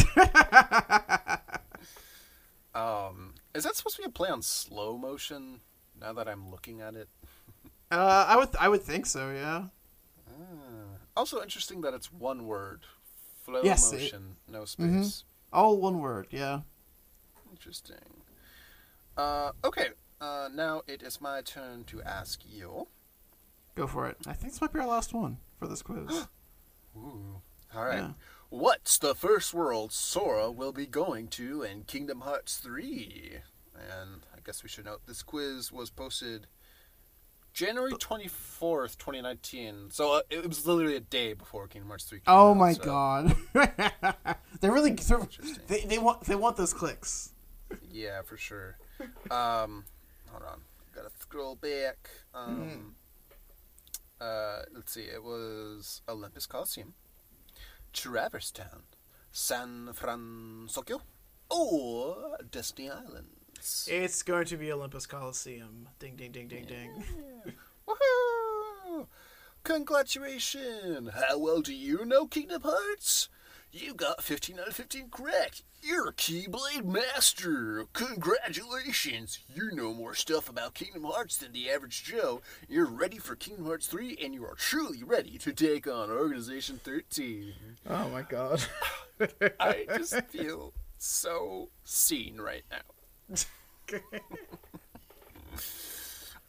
[2.76, 5.62] um, is that supposed to be a play on slow motion?
[6.00, 7.10] Now that I'm looking at it.
[7.90, 9.32] Uh, I would I would think so.
[9.32, 9.68] Yeah.
[10.30, 10.98] Ah.
[11.16, 12.82] Also interesting that it's one word.
[13.44, 14.86] Flow Yes, it- motion, no space.
[14.86, 15.24] Mhm.
[15.54, 16.28] All one word.
[16.30, 16.62] Yeah.
[17.50, 18.24] Interesting.
[19.16, 19.88] Uh, okay.
[20.20, 22.88] Uh, now it is my turn to ask you.
[23.76, 24.18] Go for it.
[24.26, 26.28] I think this might be our last one for this quiz.
[26.98, 27.42] Ooh.
[27.76, 28.00] All right.
[28.00, 28.12] Yeah.
[28.50, 33.40] What's the first world Sora will be going to in Kingdom Hearts 3?
[33.76, 36.48] And I guess we should note this quiz was posted
[37.54, 39.90] January 24th, 2019.
[39.92, 42.74] So uh, it was literally a day before Kingdom Hearts 3 came oh out, my
[42.74, 43.36] so- god.
[44.62, 45.28] they really they're-
[45.68, 47.34] they they want they want those clicks.
[47.92, 48.78] Yeah, for sure.
[49.30, 49.84] Um,
[50.32, 50.62] hold on.
[50.94, 52.10] Gotta scroll back.
[52.34, 52.96] Um,
[54.20, 55.02] uh, let's see.
[55.02, 56.94] It was Olympus Coliseum,
[57.94, 58.84] Traverse Town,
[59.32, 61.02] San Francisco,
[61.50, 63.88] or Destiny Islands.
[63.92, 65.90] It's going to be Olympus Coliseum.
[66.00, 67.04] Ding ding ding ding ding.
[67.88, 69.08] Woohoo!
[69.64, 71.10] Congratulations!
[71.14, 73.30] How well do you know Kingdom Hearts?
[73.72, 75.64] You got 15 out of 15 correct.
[75.82, 77.86] You're a Keyblade Master.
[77.94, 79.40] Congratulations!
[79.54, 82.42] You know more stuff about Kingdom Hearts than the average Joe.
[82.68, 86.80] You're ready for Kingdom Hearts 3, and you are truly ready to take on Organization
[86.84, 87.54] 13.
[87.90, 88.64] Oh my god.
[89.60, 93.38] I just feel so seen right now.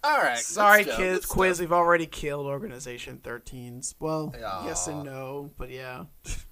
[0.05, 0.39] All right.
[0.39, 1.27] Sorry, kids.
[1.27, 1.35] go.
[1.35, 1.61] Quiz.
[1.61, 3.95] We've already killed Organization 13s.
[3.99, 5.71] Well, Yes and no, but.
[5.71, 6.05] Yeah,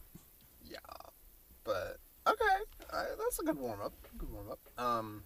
[1.67, 2.63] but okay,
[3.19, 3.93] that's a good warm up.
[4.17, 4.61] Good warm up.
[4.83, 5.25] Um,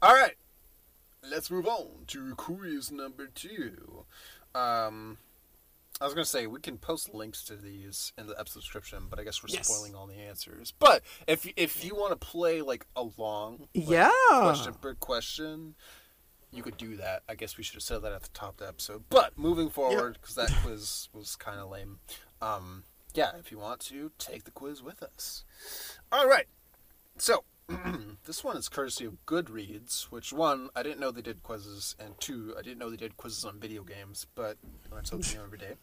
[0.00, 0.34] all right,
[1.28, 4.04] let's move on to quiz number two.
[4.54, 5.18] Um,
[6.00, 9.18] I was gonna say we can post links to these in the episode description, but
[9.18, 9.66] I guess we're Yes.
[9.66, 10.72] spoiling all the answers.
[10.78, 14.10] But if if you want to play like along, like, Yeah.
[14.30, 15.74] question per question.
[16.52, 17.22] You could do that.
[17.28, 19.04] I guess we should have said that at the top of the episode.
[19.10, 21.98] But moving forward, because that quiz was kind of lame.
[22.40, 22.84] Um,
[23.16, 25.44] yeah, if you want to, take the quiz with us.
[26.12, 26.46] All right.
[27.18, 27.44] So,
[28.26, 32.18] this one is courtesy of Goodreads, which one, I didn't know they did quizzes, and
[32.20, 34.58] two, I didn't know they did quizzes on video games, but
[34.92, 35.74] learn something new every day.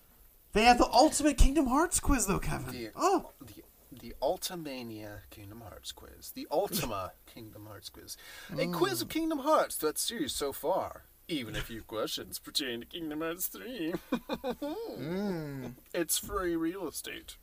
[0.53, 2.71] They have the ultimate Kingdom Hearts quiz though, Kevin.
[2.71, 6.31] The, Oh, the, the Ultimania Kingdom Hearts quiz.
[6.35, 8.15] The Ultima Kingdom Hearts quiz.
[8.57, 9.11] A quiz of mm.
[9.11, 11.05] Kingdom Hearts that's series so far.
[11.27, 13.93] Even a few questions pertaining to Kingdom Hearts 3.
[15.93, 17.37] It's free real estate.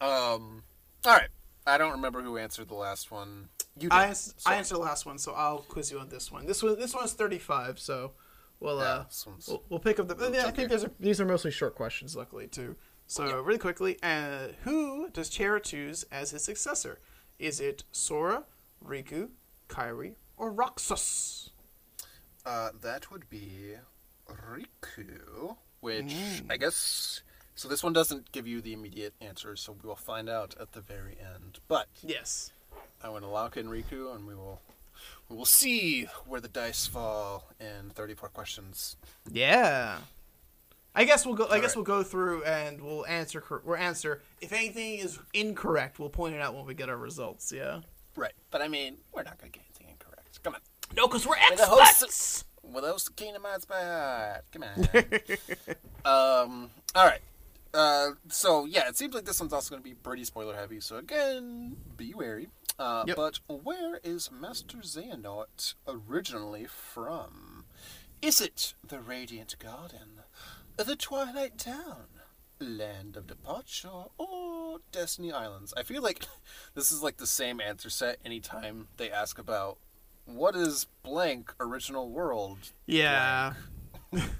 [0.00, 0.62] Um,
[1.06, 1.28] alright.
[1.66, 3.48] I don't remember who answered the last one.
[3.78, 3.92] You did.
[3.92, 6.46] I, so- I answered the last one, so I'll quiz you on this one.
[6.46, 8.12] This one, this one's thirty-five, so
[8.60, 9.04] we'll Yeah, uh,
[9.48, 10.30] we'll, we'll pick up the.
[10.32, 12.76] Yeah, I think these are these are mostly short questions, luckily too.
[13.08, 16.98] So really quickly, uh, who does Terra choose as his successor?
[17.38, 18.44] Is it Sora,
[18.84, 19.30] Riku,
[19.68, 21.45] Kairi, or Roxas?
[22.46, 23.74] Uh, that would be
[24.28, 26.14] Riku, which
[26.48, 27.22] I guess.
[27.56, 30.72] So this one doesn't give you the immediate answer, so we will find out at
[30.72, 31.58] the very end.
[31.68, 32.52] But Yes.
[33.02, 34.60] I want to lock in Riku, and we will
[35.28, 38.96] we will see where the dice fall in 34 questions.
[39.30, 39.98] Yeah.
[40.94, 41.46] I guess we'll go.
[41.50, 41.76] I guess right.
[41.76, 43.42] we'll go through and we'll answer.
[43.64, 45.98] We'll answer if anything is incorrect.
[45.98, 47.52] We'll point it out when we get our results.
[47.52, 47.80] Yeah.
[48.16, 48.32] Right.
[48.50, 50.42] But I mean, we're not going to get anything incorrect.
[50.42, 50.60] Come on.
[50.96, 52.00] No, because we're We're the experts.
[52.00, 52.44] hosts.
[52.62, 54.44] With those Kingdom Hearts by heart.
[54.52, 54.88] Come on.
[56.04, 56.70] um.
[56.94, 57.20] All right.
[57.74, 60.80] Uh, so yeah, it seems like this one's also going to be pretty spoiler heavy.
[60.80, 62.48] So again, be wary.
[62.78, 63.16] Uh, Yep.
[63.16, 67.64] But where is Master Xehanort originally from?
[68.22, 70.22] Is it the Radiant Garden,
[70.76, 72.06] the Twilight Town,
[72.58, 75.72] Land of Departure, or Destiny Islands?
[75.76, 76.24] I feel like
[76.74, 79.76] this is like the same answer set anytime they ask about
[80.26, 83.54] what is blank original world Yeah.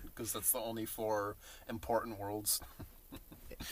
[0.05, 1.37] because that's the only four
[1.69, 2.61] important worlds.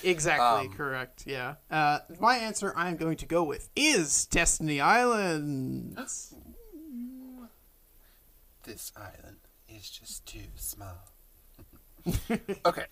[0.02, 1.24] Exactly Um, correct.
[1.26, 1.56] Yeah.
[1.70, 5.98] Uh, my answer I'm going to go with is Destiny Island.
[8.62, 9.36] This island
[9.68, 11.10] is just too small.
[12.64, 12.86] okay,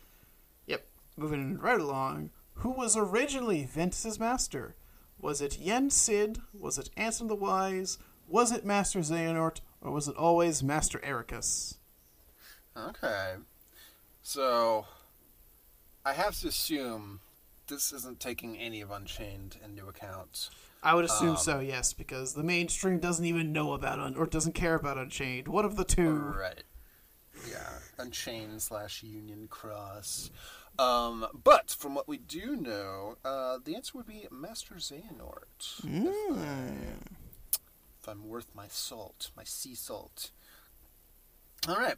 [0.66, 0.86] Yep.
[1.16, 2.30] Moving right along.
[2.56, 4.74] Who was originally Ventus's master?
[5.18, 6.40] Was it Yen Sid?
[6.52, 7.96] Was it Ansem the Wise?
[8.32, 9.60] Was it Master Xehanort?
[9.82, 11.76] Or was it always Master Eraqus?
[12.74, 13.34] okay.
[14.22, 14.86] So,
[16.06, 17.20] I have to assume
[17.66, 20.48] this isn't taking any of Unchained into account.
[20.82, 24.24] I would assume Um, so, yes, because the mainstream doesn't even know about Un- or
[24.26, 25.46] doesn't care about Unchained.
[25.46, 26.14] One of the two.
[26.14, 26.62] Right.
[27.50, 27.68] Yeah,
[27.98, 30.30] Unchained slash Union Cross.
[30.78, 35.84] Um, but from what we do know, uh, the answer would be Master Xehanort.
[35.84, 36.74] I,
[38.02, 40.32] if I'm worth my salt, my sea salt.
[41.68, 41.96] All right.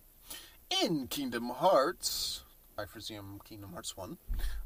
[0.82, 2.42] In Kingdom Hearts,
[2.76, 4.18] I presume Kingdom Hearts 1,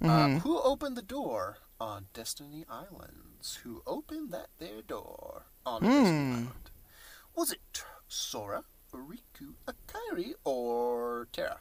[0.02, 3.60] uh, who opened the door on Destiny Islands?
[3.62, 6.70] Who opened that there door on Destiny Island?
[7.36, 7.60] Was it
[8.08, 11.60] Sora, Riku, Akari, or Terra?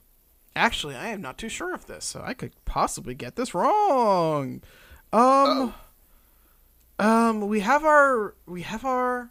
[0.55, 4.63] Actually, I am not too sure of this, so I could possibly get this wrong.
[5.13, 5.75] Um,
[6.97, 9.29] um, we have our we have our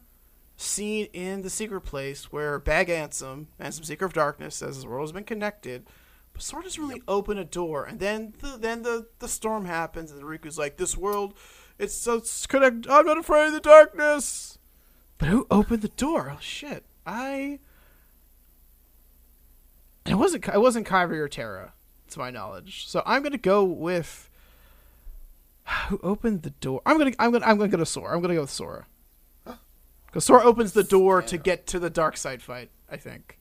[0.57, 4.88] scene in the secret place where Bag Ansem and some Seeker of Darkness says the
[4.88, 5.87] world has been connected,
[6.33, 10.11] but Sora doesn't really open a door, and then the then the the storm happens,
[10.11, 11.35] and Riku's like, "This world,
[11.79, 12.90] it's so connected.
[12.90, 14.59] I'm not afraid of the darkness."
[15.19, 16.33] But who opened the door?
[16.35, 16.85] Oh shit!
[17.07, 17.61] I.
[20.05, 20.47] It wasn't.
[20.47, 21.73] It wasn't Kairi or Terra,
[22.11, 22.87] to my knowledge.
[22.87, 24.31] So I'm gonna go with
[25.88, 26.83] who opened the door.
[26.87, 27.12] I'm gonna.
[27.19, 27.47] I'm gonna.
[27.47, 28.14] I'm gonna go to Sora.
[28.14, 28.87] I'm gonna go with Sora.
[30.16, 32.70] Because Sora opens the door to get to the dark side fight.
[32.90, 33.38] I think.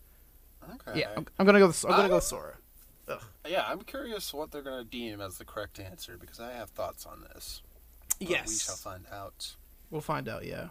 [0.62, 1.00] Okay.
[1.00, 1.68] Yeah, I'm, I'm gonna go.
[1.68, 2.58] With, I'm gonna go with Sora.
[3.08, 3.22] Ugh.
[3.48, 6.72] Yeah, I'm curious what they're going to deem as the correct answer because I have
[6.72, 7.62] thoughts on this.
[8.20, 8.50] But Yes.
[8.50, 9.56] We shall find out.
[9.90, 10.70] We'll find out, yeah.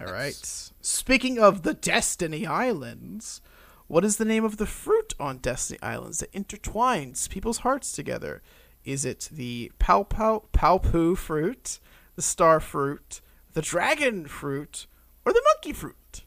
[0.00, 0.72] All right.
[0.80, 3.40] Speaking of the Destiny Islands,
[3.86, 8.42] what is the name of the fruit on Destiny Islands that intertwines people's hearts together?
[8.84, 11.78] Is it the Palpau Paopu fruit,
[12.16, 13.20] the star fruit,
[13.52, 14.88] the dragon fruit,
[15.24, 16.24] or the monkey fruit?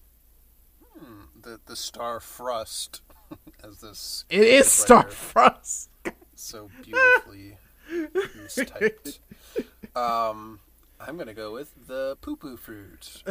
[1.41, 3.01] The the star frust,
[3.63, 5.89] as this It is star frost.
[6.35, 7.57] so beautifully
[7.91, 9.19] mistyped.
[9.95, 10.59] Um,
[10.99, 13.23] I'm going to go with the poo poo fruit.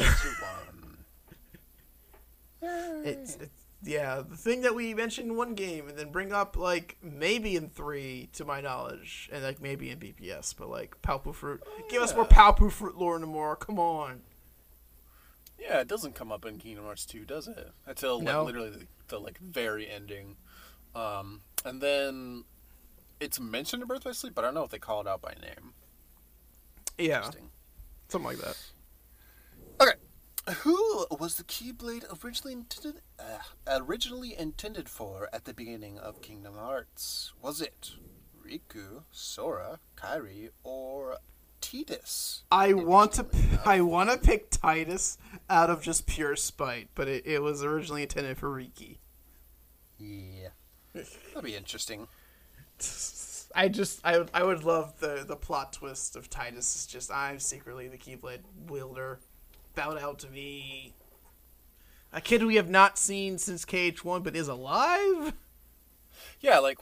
[2.60, 3.38] It's, it's
[3.84, 7.54] yeah, the thing that we mentioned in one game and then bring up like maybe
[7.54, 11.62] in three to my knowledge, and like maybe in BBS, but like Paopu fruit.
[11.88, 13.54] Give us more Paopu fruit lore no more.
[13.54, 14.22] Come on.
[15.58, 17.70] Yeah, it doesn't come up in Kingdom Hearts 2, does it?
[17.86, 18.44] Until like No.
[18.44, 20.36] literally the, the like very ending.
[20.94, 22.44] Um, and then
[23.20, 25.22] it's mentioned in Birth by Sleep, but I don't know if they call it out
[25.22, 25.72] by name.
[26.98, 27.16] Yeah.
[27.18, 27.50] Interesting.
[28.08, 28.56] Something like that.
[29.80, 29.92] Okay.
[30.58, 33.38] Who was the Keyblade originally intended uh,
[33.80, 37.32] originally intended for at the beginning of Kingdom Hearts?
[37.42, 37.94] Was it
[38.46, 41.16] Riku, Sora, Kairi, or
[41.66, 42.42] Tidus?
[42.50, 43.26] I want to.
[43.64, 45.18] I want to pick Tidus
[45.50, 48.98] out of just pure spite, but it, it was originally intended for Riku.
[49.98, 50.48] Yeah.
[50.94, 52.08] That'd be interesting.
[53.54, 57.10] I just I would I would love the the plot twist of Tidus is just
[57.10, 59.18] I'm secretly the Keyblade wielder.
[59.74, 60.94] Bowed out to me.
[62.12, 65.32] A kid we have not seen since KH1 but is alive?
[66.40, 66.78] Yeah, like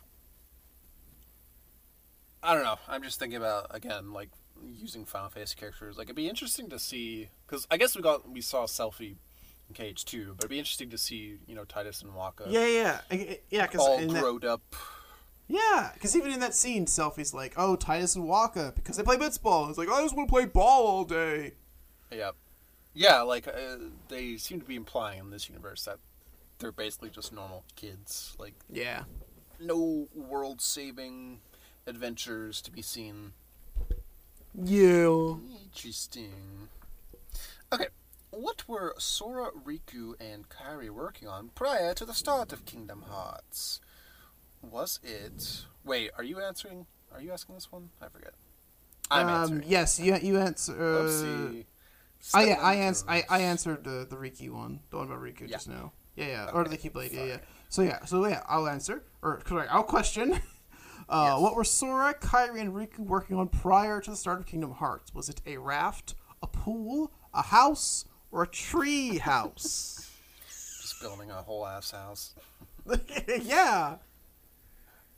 [2.43, 2.79] I don't know.
[2.89, 4.31] I'm just thinking about again, like
[4.63, 5.97] using Final Fantasy characters.
[5.97, 9.17] Like it'd be interesting to see because I guess we got we saw Selphie
[9.69, 12.67] in KH two, but it'd be interesting to see you know Tidus and Wakka Yeah,
[12.67, 13.01] yeah.
[13.11, 14.63] I- Yeah, cuz all in that, up.
[15.47, 19.17] Yeah, because even in that scene, Selphie's like, "Oh, Tidus and Wakka," because they play
[19.17, 19.69] blitzball.
[19.69, 21.55] It's like, "I just want to play ball all day."
[22.11, 22.31] Yeah,
[22.95, 23.21] yeah.
[23.21, 23.77] Like uh,
[24.09, 25.99] they seem to be implying in this universe that
[26.61, 28.35] they're basically just normal kids.
[28.39, 29.05] Like Yeah.
[29.61, 31.41] no world saving
[31.87, 33.35] adventures to be seen.
[34.55, 35.35] Yeah.
[35.65, 36.69] Interesting.
[37.73, 37.87] Okay,
[38.31, 43.81] what were Sora, Riku, and Kairi working on prior to the start of Kingdom Hearts?
[44.63, 45.65] Was it?
[45.85, 46.87] Wait, are you answering?
[47.13, 47.91] Are you asking this one?
[48.01, 48.35] I forget.
[49.11, 49.65] I'm um, answering.
[49.67, 50.73] Yes, you you answer.
[50.73, 51.53] Uh,
[52.33, 53.25] I I, ans- I.
[53.29, 55.57] I answered the the Riku one, the one about Riku Yeah.
[55.57, 55.93] just now.
[56.17, 57.13] Yeah, yeah, or the Keyblade.
[57.13, 57.37] Yeah, yeah.
[57.69, 59.71] So yeah, so yeah, I'll answer or correct.
[59.73, 60.41] I'll question.
[61.09, 61.41] Uh, Yes.
[61.43, 65.15] What were Sora, Kairi, and Riku working on prior to the start of Kingdom Hearts?
[65.15, 70.11] Was it a raft, a pool, a house, or a tree house?
[70.49, 72.35] Just building a whole ass house.
[73.43, 73.97] yeah.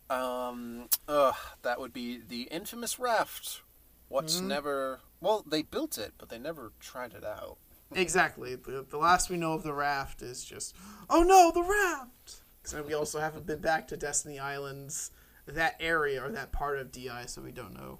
[0.09, 3.63] Um, ugh, that would be the infamous raft.
[4.09, 4.49] What's Mm-hmm.
[4.49, 5.01] never?
[5.21, 7.59] Well, they built it, but they never tried it out.
[7.95, 8.57] Exactly.
[8.57, 10.75] The, the last we know of the raft is just,
[11.09, 12.41] oh no, the raft.
[12.65, 15.13] So we also haven't been back to Destiny Islands,
[15.47, 17.99] that area or that part of DI, so we don't know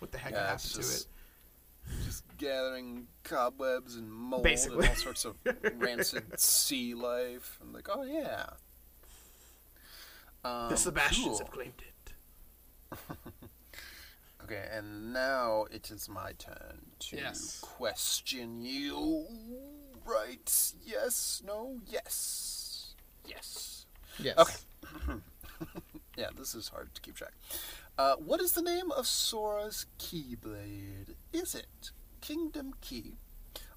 [0.00, 1.12] what the heck Yeah, happened it's to just- it.
[2.04, 4.78] Just gathering cobwebs and mold Basically.
[4.80, 5.36] and all sorts of
[5.76, 7.58] rancid sea life.
[7.62, 8.46] And like, oh yeah.
[10.44, 11.38] Um, the Sebastians cool.
[11.38, 12.12] have claimed it.
[14.44, 17.58] Okay, and now it is my turn to Yes.
[17.60, 19.26] question you.
[20.04, 20.72] Right?
[20.84, 21.42] Yes?
[21.44, 21.80] No?
[21.84, 22.94] Yes.
[23.26, 23.86] Yes.
[24.20, 24.38] Yes.
[24.38, 24.54] Okay.
[26.16, 27.32] Yeah, this is hard to keep track.
[27.98, 31.14] Uh, what is the name of Sora's Keyblade?
[31.32, 33.16] Is it Kingdom Key,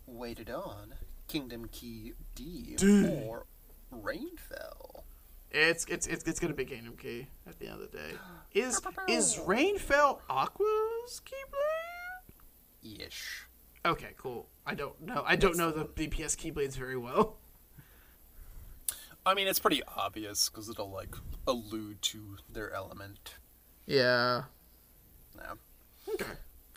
[0.08, 0.96] Way to Dawn,
[1.28, 3.08] Kingdom Key D, D.
[3.26, 3.46] or
[3.94, 5.04] Rainfell?
[5.52, 8.12] It's it's it's, it's gonna be Kingdom Key at the end of the day.
[8.54, 13.06] Is is Rainfell Aqua's Keyblade?
[13.06, 13.48] Ish.
[13.86, 14.48] Okay, cool.
[14.66, 15.24] I don't know.
[15.26, 17.38] I don't know the BBS Keyblades very well.
[19.26, 21.16] I mean, it's pretty obvious because it'll like
[21.48, 23.36] allude to their element.
[23.86, 24.44] Yeah.
[25.38, 25.54] Now,
[26.14, 26.26] Okay,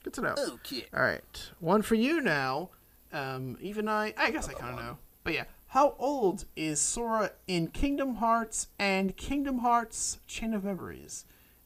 [0.03, 0.35] good to know.
[0.55, 0.87] okay.
[0.95, 2.71] All right, one for you now.
[3.13, 5.45] Um, even I, I guess I kind of know, but yeah.
[5.69, 11.25] How old is Sora in Kingdom Hearts and Kingdom Hearts Chain of Memories?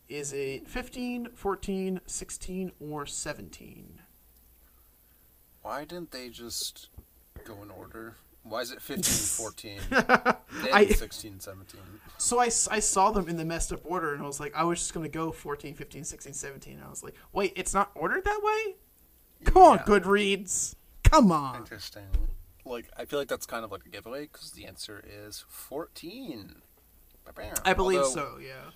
[0.08, 3.98] Is it 15, 14, 16, or 17?
[5.62, 6.88] Why didn't they just
[7.44, 8.14] go in order?
[8.48, 10.06] Why is it 15, 14, then
[10.72, 11.80] I- 16, 17?
[12.18, 12.48] So I, I
[12.80, 15.04] saw them in the messed up order, and I was like, I was just going
[15.04, 16.74] to go 14, 15, 16, 17.
[16.74, 18.76] And I was like, wait, it's not ordered that way?
[19.44, 19.84] Come on, Yeah.
[19.84, 20.74] Goodreads.
[21.04, 21.56] Come on.
[21.56, 22.06] Interesting.
[22.64, 26.62] Like, I feel like that's kind of like a giveaway because the answer is 14.
[27.64, 28.70] I believe Although, so, yeah.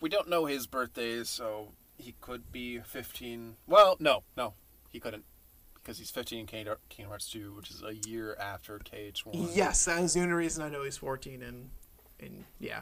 [0.00, 3.56] We don't know his birthday, so he could be 15.
[3.66, 4.54] Well, no, no,
[4.90, 5.24] he couldn't.
[5.86, 6.76] Because he's 15 in Kingdom
[7.06, 9.54] Hearts 2, which is a year after KH1.
[9.54, 11.70] Yes, that is the only reason I know he's 14 and
[12.18, 12.80] and yeah.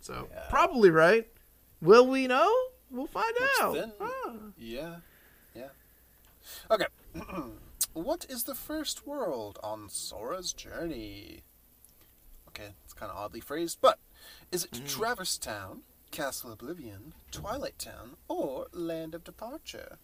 [0.00, 0.46] So Yeah.
[0.50, 1.28] probably right.
[1.80, 2.52] Will we know?
[2.90, 3.74] We'll find Which out.
[3.74, 4.54] then-.
[4.58, 4.96] Yeah,
[5.54, 5.68] yeah.
[6.68, 6.86] Okay.
[7.92, 11.42] what is the first world on Sora's journey?
[12.48, 14.00] Okay, it's kind of oddly phrased, but
[14.50, 14.86] is it mm-hmm.
[14.86, 19.98] Traverse Town, Castle Oblivion, Twilight Town, or Land of Departure?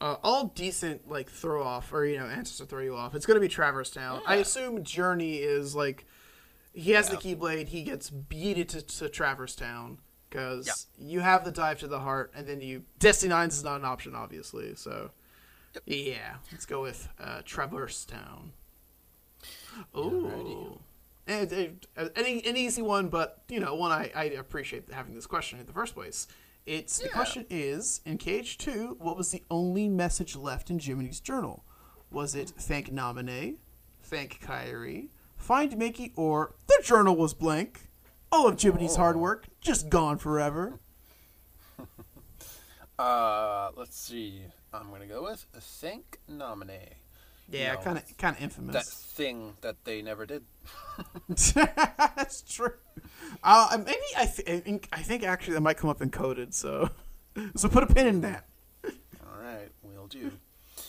[0.00, 3.14] Uh, all decent like throw off or you know answers to throw you off.
[3.14, 4.20] It's gonna be Traverse Town.
[4.26, 6.04] I assume Journey is like
[6.72, 7.34] he has the Yeah.
[7.36, 7.68] Keyblade.
[7.68, 12.32] He gets beated to, to Traverse Town because you have the dive to the heart,
[12.36, 14.74] and then you Destiny Nines is not an option, obviously.
[14.74, 15.10] So
[15.86, 18.52] yeah, let's go with uh, Traverse Town.
[19.96, 20.78] Ooh.
[21.26, 25.14] And, and- an, e- an easy one, but you know, one I, I appreciate having
[25.14, 26.26] this question in the first place.
[26.66, 31.20] It's the question is in KH two, what was the only message left in Jiminy's
[31.20, 31.62] journal?
[32.10, 33.56] Was it thank Naminé,
[34.02, 37.82] thank Kairi, find Mickey, or the journal was blank?
[38.32, 40.78] All of Jiminy's hard work just gone forever.
[42.96, 44.42] Uh, let's see.
[44.72, 46.90] I'm gonna go with thank Naminé.
[47.50, 48.74] Yeah, kind of kind of infamous.
[48.74, 50.44] That thing that they never did.
[51.28, 52.72] That's true.
[53.42, 56.54] Uh, maybe I, th- I think I think actually that might come up encoded.
[56.54, 56.90] So
[57.56, 58.46] so put a pin in that.
[58.84, 60.32] All right, we'll do.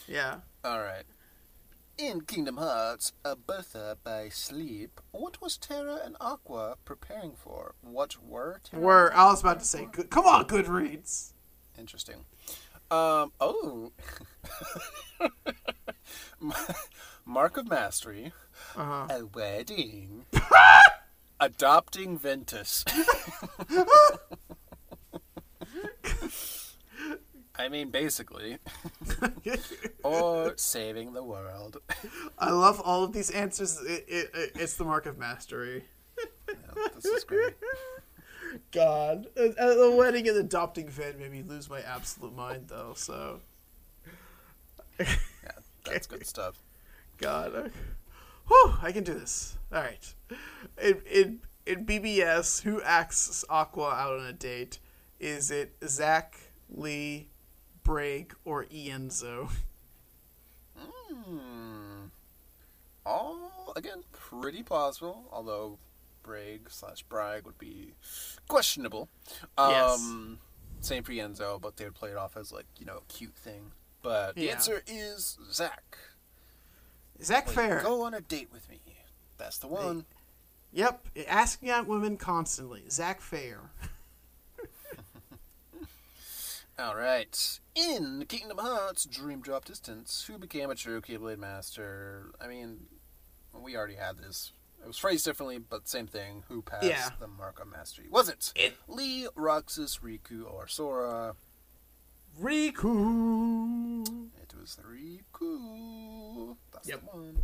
[0.07, 0.37] Yeah.
[0.63, 1.03] All right.
[1.97, 4.99] In Kingdom Hearts, a Birth by Sleep.
[5.11, 7.73] What was Terra and Aqua preparing for?
[7.81, 8.83] What were Terra?
[8.83, 11.33] Were I was about to say, good, come on, Goodreads.
[11.77, 12.25] Interesting.
[12.91, 13.31] Um.
[13.39, 13.91] Oh.
[17.25, 18.31] Mark of Mastery.
[18.75, 19.07] Uh-huh.
[19.09, 20.25] A wedding.
[21.39, 22.85] Adopting Ventus.
[27.57, 28.57] I mean, basically.
[30.03, 31.77] or saving the world.
[32.37, 33.81] I love all of these answers.
[33.81, 35.85] It, it, it, it's the mark of mastery.
[36.47, 37.55] Yeah, this is great.
[38.71, 42.93] God, the wedding and adopting Ven made me lose my absolute mind, though.
[42.95, 43.39] So,
[44.99, 45.07] Yeah,
[45.85, 46.61] that's good stuff.
[47.17, 47.71] God,
[48.47, 49.57] whew, I can do this.
[49.73, 50.13] All right.
[50.81, 54.79] In, in in BBS, who asks Aqua out on a date?
[55.19, 56.37] Is it Zack,
[56.69, 57.27] Lea,
[57.83, 59.49] Braig, or Ienzo?
[60.77, 62.05] Hmm.
[63.05, 65.77] All again pretty plausible, although
[66.25, 67.93] Braig slash Braig would be
[68.47, 69.09] questionable.
[69.57, 70.87] Um, Yes.
[70.87, 73.35] Same for Ienzo, but they would play it off as like you know a cute
[73.35, 73.71] thing.
[74.01, 74.51] But the Yeah.
[74.53, 75.97] answer is Zack.
[77.23, 77.81] Zack Like, Fair.
[77.81, 78.79] Go on a date with me.
[79.37, 80.05] That's the one.
[80.73, 82.83] Yep, asking out women constantly.
[82.89, 83.71] Zack Fair.
[86.77, 87.59] All right.
[87.73, 92.31] In Kingdom Hearts Dream Drop Distance, who became a true Keyblade Master?
[92.41, 92.87] I mean,
[93.53, 94.51] we already had this.
[94.85, 96.43] It was phrased differently, but same thing.
[96.47, 97.09] Who passed Yeah.
[97.19, 98.05] the mark of mastery?
[98.11, 101.35] Was it, It- Lea, Roxas, Riku, or Sora?
[102.39, 104.29] Riku.
[104.41, 106.55] It was Riku.
[106.71, 106.99] That's Yep.
[107.01, 107.37] the one.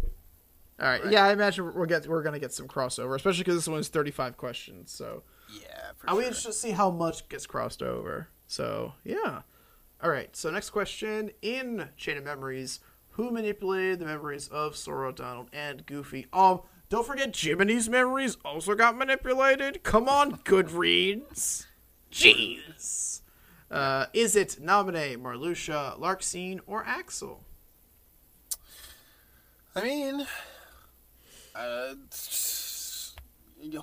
[0.79, 1.03] All right.
[1.03, 1.11] Right.
[1.13, 3.87] Yeah, I imagine we'll get we're gonna get some crossover, especially because this one is
[3.89, 4.91] thirty five questions.
[4.91, 8.29] So Yeah, for I'll be interested to see how much gets crossed over.
[8.47, 9.41] So yeah.
[10.01, 10.35] All right.
[10.35, 12.79] So next question in Chain of Memories:
[13.11, 16.27] Who manipulated the memories of Sora, Donald, and Goofy?
[16.33, 16.61] Um,
[16.91, 19.81] don't forget Jiminy's memories also got manipulated.
[19.81, 21.65] Come on, Goodreads.
[22.11, 23.21] Jeez.
[23.71, 27.45] Uh, is it Naminé, Marluxia, Larxene, or Axel?
[29.73, 30.27] I mean,
[31.55, 31.93] uh,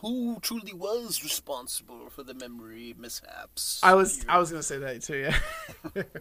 [0.03, 3.81] who truly was responsible for the memory mishaps?
[3.83, 4.23] I was?
[4.29, 5.31] I was gonna say that too.
[5.97, 6.03] Yeah.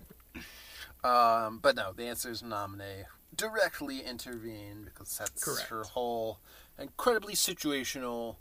[1.03, 3.05] Um, but no, the answer is Naminé.
[3.35, 5.69] Directly intervene because that's Correct.
[5.69, 6.39] her whole
[6.79, 8.37] incredibly situational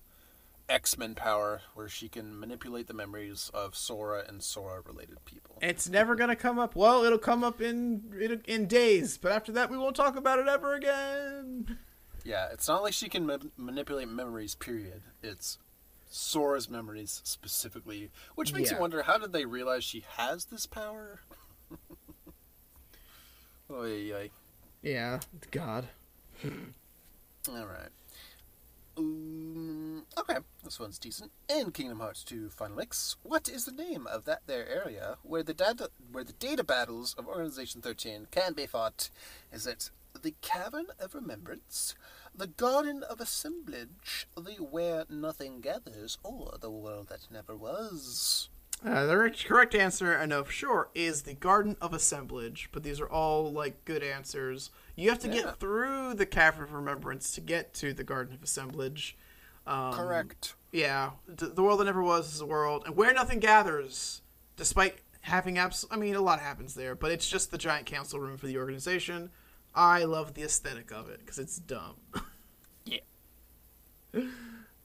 [0.68, 5.56] X Men power, where she can manipulate the memories of Sora and Sora related people.
[5.62, 6.74] It's never gonna come up.
[6.74, 10.48] Well, it'll come up in in, days, but after that, we won't talk about it
[10.48, 11.78] ever again.
[12.24, 14.56] Yeah, it's not like she can ma- manipulate memories.
[14.56, 15.02] Period.
[15.22, 15.58] It's
[16.08, 18.76] Sora's memories specifically, which makes Yeah.
[18.76, 21.20] you wonder how did they realize she has this power?
[23.70, 24.30] oh oy.
[24.82, 25.20] Yeah,
[25.52, 25.86] God.
[26.44, 27.90] All right.
[28.96, 31.30] Um, okay, this one's decent.
[31.48, 35.42] In Kingdom Hearts 2 Final Mix, what is the name of that there area where
[35.42, 39.10] the data where the data battles of Organization 13 can be fought?
[39.52, 39.90] Is it
[40.22, 41.94] the Cavern of Remembrance,
[42.34, 48.48] the Garden of Assemblage, the Where Nothing Gathers, or the World That Never Was?
[48.84, 52.68] Uh, the correct answer, I know for sure, is the Garden of Assemblage.
[52.72, 54.70] But these are all like good answers.
[54.96, 55.34] You have to Yeah.
[55.42, 59.16] get through the Cavern of Remembrance to get to the Garden of Assemblage.
[59.66, 60.54] Um, Correct.
[60.72, 64.22] Yeah, the, the world that never was is a world, and where nothing gathers,
[64.56, 65.84] despite having abs.
[65.90, 68.58] I mean, a lot happens there, but it's just the giant council room for the
[68.58, 69.30] organization.
[69.74, 71.96] I love the aesthetic of it because it's dumb.
[72.84, 73.00] Yeah.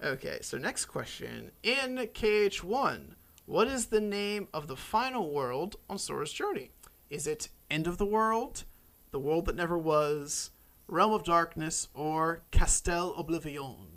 [0.03, 3.11] okay, so next question in KH1,
[3.45, 6.71] what is the name of the final world on Sora's journey?
[7.09, 8.63] Is it End of the World,
[9.11, 10.51] The World That Never Was,
[10.87, 13.87] Realm of Darkness, or Castel Oblivion?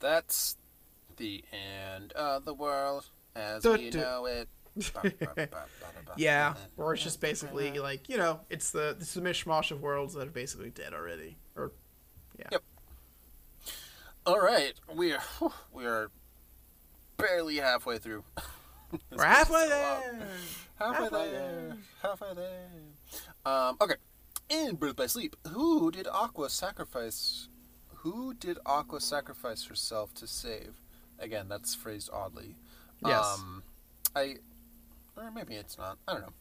[0.00, 0.56] That's
[1.16, 3.06] the end of the world
[3.36, 4.48] as we know it.
[6.16, 10.14] Yeah, or it's just basically like you know, it's the it's the mishmash of worlds
[10.14, 11.36] that are basically dead already.
[11.56, 11.72] Or
[12.38, 12.46] yeah.
[12.52, 12.62] Yep.
[14.26, 15.22] All right, we are
[15.72, 16.10] we are
[17.16, 18.24] barely halfway through.
[19.16, 20.28] We're halfway there.
[20.78, 21.76] Halfway, Halfway there.
[22.02, 22.68] Halfway there.
[23.44, 23.94] Um, okay.
[24.48, 27.48] In Birth by Sleep, who did Aqua sacrifice?
[27.96, 30.80] Who did Aqua sacrifice herself to save?
[31.18, 32.56] Again, that's phrased oddly.
[33.04, 33.24] Yes.
[33.24, 33.62] Um,
[34.16, 34.36] I,
[35.16, 35.98] or maybe it's not.
[36.08, 36.32] I don't know.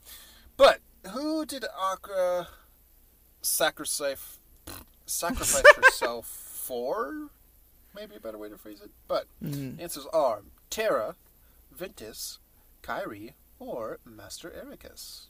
[0.58, 0.80] But
[1.12, 2.48] who did Aqua
[3.42, 4.40] sacrifice
[5.06, 7.30] sacrifice herself for?
[7.96, 8.92] Maybe a better way to phrase it.
[9.08, 9.80] But Mhm.
[9.82, 11.16] answers are Terra,
[11.72, 12.40] Ventus,
[12.84, 15.28] Kairi, or Master Eraqus.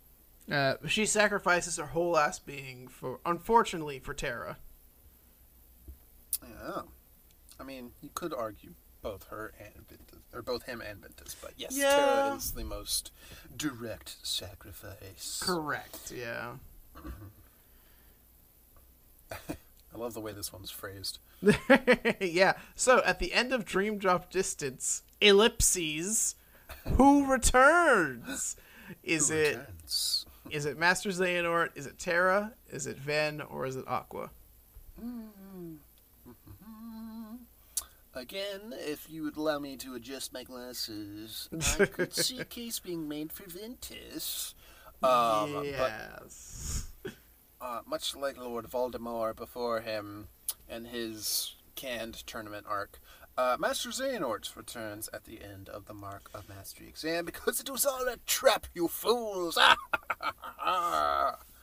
[0.52, 4.58] Uh, she sacrifices her whole ass being for, unfortunately, for Terra.
[6.42, 6.82] Yeah.
[7.60, 8.72] I mean, you could argue
[9.02, 11.96] both her and Ventus, or both him and Ventus, but yes, Yeah.
[11.96, 13.12] Terra is the most
[13.56, 15.42] direct sacrifice.
[15.44, 16.12] Correct.
[16.16, 16.54] Yeah.
[19.32, 21.20] I love the way this one's phrased.
[22.20, 22.54] yeah.
[22.76, 26.36] So at the end of Dream Drop Distance, ellipses,
[26.96, 28.56] who returns?
[29.04, 30.26] Is Who it returns?
[30.52, 31.70] Is it Master Xehanort?
[31.76, 32.54] Is it Terra?
[32.72, 33.42] Is it Ven?
[33.42, 34.30] Or is it Aqua?
[38.14, 41.48] Again, if you would allow me to adjust my glasses,
[41.80, 44.56] I could see a case being made for Ventus.
[45.02, 46.88] Um, But yes.
[47.62, 50.28] uh, much like Lord Voldemort before him
[50.68, 53.00] and his canned tournament arc,
[53.40, 57.70] uh, Master Xehanort returns at the end of the Mark of Mastery exam because it
[57.70, 59.58] was all a trap, you fools!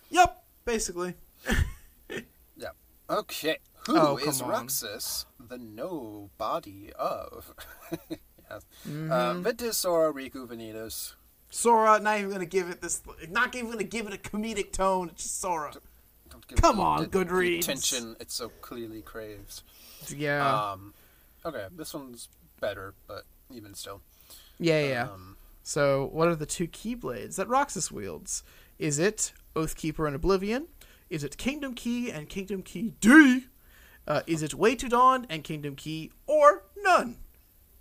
[0.09, 0.45] Yep.
[0.65, 1.15] Basically.
[2.57, 2.77] yep.
[3.11, 3.59] Okay.
[3.87, 4.41] Who Oh, is.
[4.43, 7.53] Roxas, the no body of?
[8.11, 8.65] yes.
[8.89, 9.11] Mm-hmm.
[9.13, 11.15] Uh, Ventus or Riku Vanitas?
[11.51, 13.03] Sora, not even gonna give it this.
[13.31, 15.09] Not even gonna give it a comedic tone.
[15.11, 15.73] It's just Sora.
[16.31, 17.49] Don't give Come on, the- Goodreads.
[17.49, 19.63] The attention it so clearly craves.
[20.09, 20.71] Yeah.
[20.73, 20.95] Um,
[21.47, 22.29] okay, this one's
[22.61, 24.03] better, but even still.
[24.59, 24.81] yeah.
[24.87, 25.03] Yeah.
[25.05, 28.43] Um, So, what are the two Keyblades that Roxas wields?
[28.79, 30.69] Is it Oathkeeper and Oblivion?
[31.11, 33.47] Is it Kingdom Key and Kingdom Key D?
[34.07, 37.17] Uh, is it Way to Dawn and Kingdom Key, or none?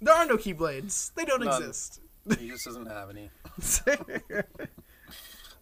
[0.01, 1.13] There are no Keyblades.
[1.13, 1.61] They don't None.
[1.61, 2.01] exist.
[2.39, 3.29] he just doesn't have any.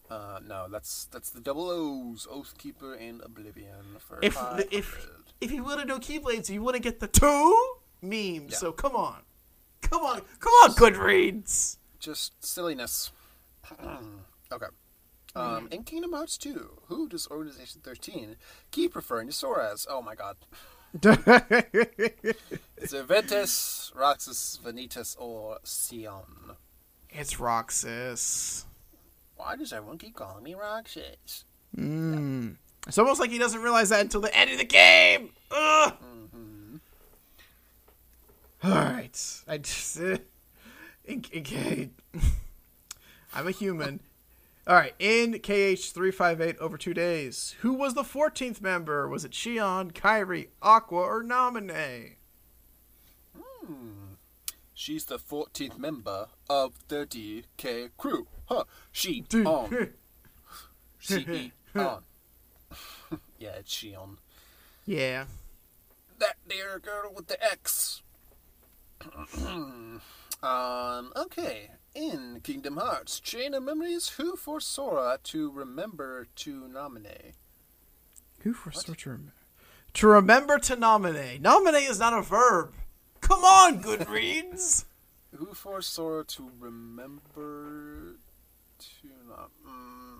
[0.10, 5.10] Uh, no, that's that's the double O's, Oathkeeper and Oblivion for if five if hundred.
[5.42, 8.52] if he would have no Keyblades, he wouldn't get the two memes.
[8.52, 8.58] Yeah.
[8.58, 9.22] So come on,
[9.82, 11.78] come on, come on, Goodreads.
[12.00, 13.12] Just silliness.
[14.52, 14.66] okay.
[15.36, 18.36] Um, in Kingdom Hearts 2, who does Organization 13
[18.70, 19.88] keep referring to Sora as?
[19.90, 20.36] Oh my god.
[23.08, 26.56] Ventus, Roxas, Vanitas, or Xion?
[27.10, 28.66] it's Roxas.
[29.36, 31.46] Why does everyone keep calling me Roxas?
[31.76, 32.58] Mm.
[32.88, 35.30] It's almost like he doesn't realize that until the end of the game.
[35.50, 35.94] Ugh.
[38.64, 40.18] All right, I just uh,
[41.04, 41.90] in K-
[43.34, 44.00] I'm a human.
[44.66, 49.10] All right, in KH three five eight over two days, who was the fourteenth member?
[49.10, 52.14] Was it Xion, Kairi, Aqua, or Naminé?
[53.38, 54.14] Hmm,
[54.74, 58.28] she's the 14th member of the DK crew.
[58.46, 58.64] Huh.
[58.92, 59.46] She Dude.
[59.48, 59.90] on.
[61.00, 62.04] She on.
[63.38, 64.20] yeah, it's she on.
[64.86, 65.26] yeah.
[66.20, 68.02] That dear girl with the X.
[70.44, 71.72] um, okay.
[71.96, 77.36] In Kingdom Hearts, Chain of Memories, who forced Sora to remember to nominate?
[78.40, 79.34] Who for to remember?
[79.94, 81.42] To remember to nominate.
[81.42, 82.74] Nominate is not a verb.
[83.22, 84.86] Come on, Goodreads.
[85.36, 88.18] Who forced Sora to remember
[88.80, 89.50] to not?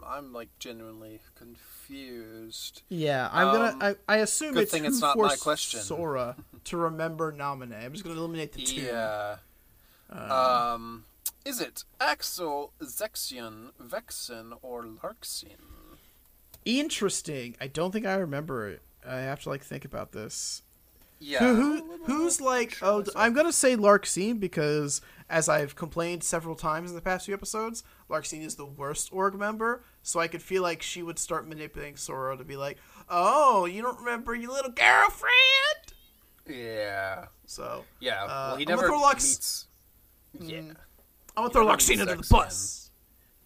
[0.08, 2.82] I'm like genuinely confused.
[2.90, 3.96] Yeah, I'm Um, gonna.
[4.08, 5.80] I, I assume good it's thing it's not my question.
[5.82, 6.36] Sora
[6.66, 7.84] to remember nominate.
[7.84, 8.82] I'm just gonna eliminate the two.
[8.82, 9.38] Yeah.
[10.10, 11.06] Um,
[11.46, 15.98] is it Axel, Zexion, Vexen, or Larxene?
[16.66, 17.56] Interesting.
[17.60, 18.82] I don't think I remember it.
[19.06, 20.63] I have to like think about this.
[21.26, 21.40] Yeah.
[21.40, 22.78] Who, who who's like?
[22.82, 23.04] Oh.
[23.16, 25.00] I'm gonna say Larxene because
[25.30, 29.36] as I've complained several times in the past few episodes, Larxene is the worst org
[29.36, 29.84] member.
[30.02, 32.78] So I could feel like she would start manipulating Sora to be like,
[33.10, 35.94] "Oh, you don't remember your little girlfriend?"
[36.48, 37.26] Yeah.
[37.46, 38.24] So Yeah.
[38.24, 39.68] Uh, well, he never Lux- meets.
[40.52, 40.58] Yeah.
[41.38, 42.92] I'm gonna throw Larxene under the bus.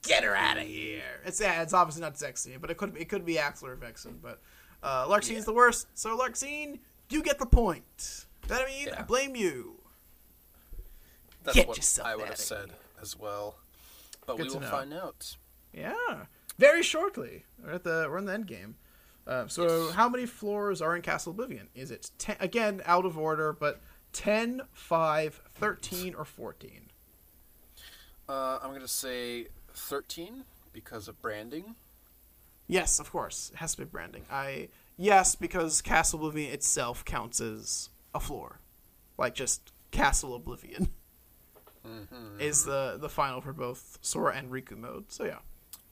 [0.03, 1.01] Get her out of here.
[1.25, 4.15] It's yeah, it's obviously not Zexion, but it could it could be Axel or Vexen.
[4.21, 4.41] But
[4.81, 5.41] uh, Larxene's Yeah.
[5.41, 5.87] the worst.
[5.93, 6.79] So Larkseen,
[7.09, 8.25] you get the point.
[8.47, 9.01] That I mean, I Yeah.
[9.03, 9.81] blame you.
[11.43, 13.57] That's Get what yourself I would have said as well.
[14.25, 14.69] But Good we will know.
[14.69, 15.37] find out.
[15.73, 16.25] Yeah,
[16.57, 17.45] very shortly.
[17.63, 18.75] We're at the we're in the end game.
[19.25, 21.67] Uh, so, how many floors are in Castle Oblivion?
[21.75, 23.81] Is it 10, again out of order, but
[24.13, 26.89] 10, 5, 13, or 14?
[28.29, 30.43] Uh, I'm gonna say thirteen
[30.73, 31.75] because of branding.
[32.67, 33.51] Yes, of course.
[33.53, 34.25] It has to be branding.
[34.29, 34.67] I
[34.97, 38.59] yes, because Castle Oblivion itself counts as a floor,
[39.17, 40.89] like just Castle Oblivion
[41.85, 42.39] mm-hmm.
[42.39, 45.11] is the the final for both Sora and Riku mode.
[45.11, 45.39] So yeah,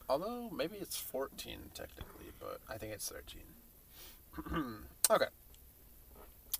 [0.07, 3.41] Although maybe it's 14 technically, but I think it's 13.
[5.09, 5.25] okay.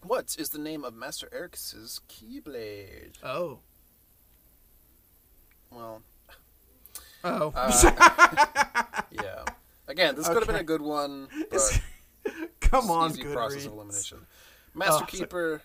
[0.02, 3.14] What is the name of Master Eraqus's Keyblade?
[3.24, 3.60] oh
[5.72, 6.02] Well,
[7.24, 9.44] oh, uh, yeah.
[9.88, 11.82] Again, this could have been a good one, but
[12.62, 13.68] come on, easy process Goodreads.
[13.68, 14.26] of elimination.
[14.74, 15.62] Master Oh, so- Keeper,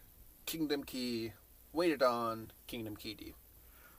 [0.47, 1.33] Kingdom Key,
[1.73, 3.35] Way to Dawn, Kingdom Key D.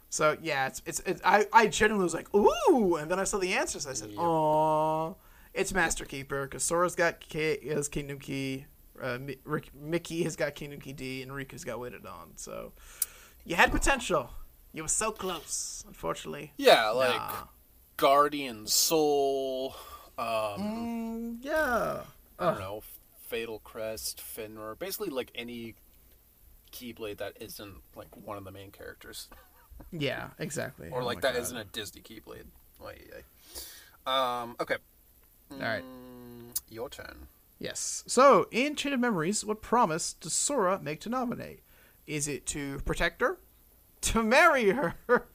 [0.10, 3.38] So yeah, it's it's, it's I I genuinely was like ooh, and then I saw
[3.38, 3.88] the answers.
[3.88, 4.20] I said, Yep.
[4.20, 5.16] oh,
[5.54, 8.66] it's Master Keeper because Sora's got K, has Kingdom Key,
[9.02, 12.32] uh, Mi- Rick, Mickey has got Kingdom Key D, and Riku's got Way to Dawn.
[12.36, 12.74] So
[13.46, 14.30] you had potential.
[14.74, 15.84] You were so close.
[15.88, 17.44] Unfortunately, Yeah, like Nah.
[17.98, 19.76] Guardian Soul,
[20.18, 20.26] um,
[20.60, 22.02] Mm, yeah.
[22.42, 22.82] I don't know,
[23.28, 25.76] Fatal Crest, Fenrir, basically like any
[26.72, 29.28] Keyblade that isn't like one of the main characters.
[29.92, 30.90] Yeah, exactly.
[30.92, 31.54] Or Oh like my that God.
[31.54, 32.46] not a Disney Keyblade.
[32.84, 34.12] Oy, oy.
[34.12, 34.76] Um, okay.
[35.52, 35.82] All right.
[35.82, 37.28] Mm, Your turn.
[37.58, 38.04] Yes.
[38.06, 41.62] So, in Chain of Memories, what promise does Sora make to Naminé?
[42.06, 43.40] Is it to protect her,
[44.02, 44.94] to marry her,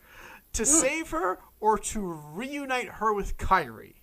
[0.52, 2.00] to save her, or to
[2.32, 3.94] reunite her with Kairi?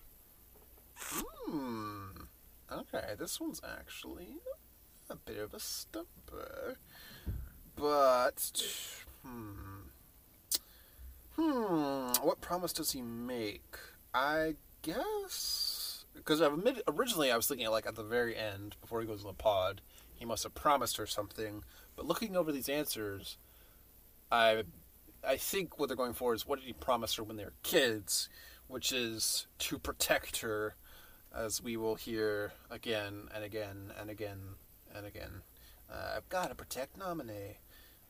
[0.95, 1.92] Hmm.
[2.73, 4.37] Okay, this one's actually
[5.09, 6.77] a bit of a stumper.
[7.75, 8.63] But
[9.23, 9.89] hmm.
[11.35, 12.11] Hmm.
[12.21, 13.77] What promise does he make?
[14.13, 15.83] I guess
[16.15, 16.41] because
[16.87, 19.81] originally I was thinking like at the very end before he goes to the pod,
[20.13, 21.63] he must have promised her something.
[21.95, 23.37] But looking over these answers,
[24.31, 24.63] I
[25.25, 27.53] I think what they're going for is what did he promise her when they were
[27.63, 28.29] kids,
[28.67, 30.75] which is to protect her,
[31.35, 34.39] as we will hear again and again and again
[34.93, 35.41] and again.
[35.91, 37.55] Uh, I've got to protect Naminé.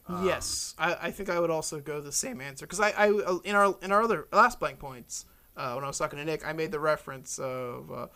[0.07, 3.39] Um, yes, I, I think I would also go the same answer because I, I
[3.45, 6.45] in our in our other last blank points uh, when I was talking to Nick,
[6.45, 8.07] I made the reference of uh,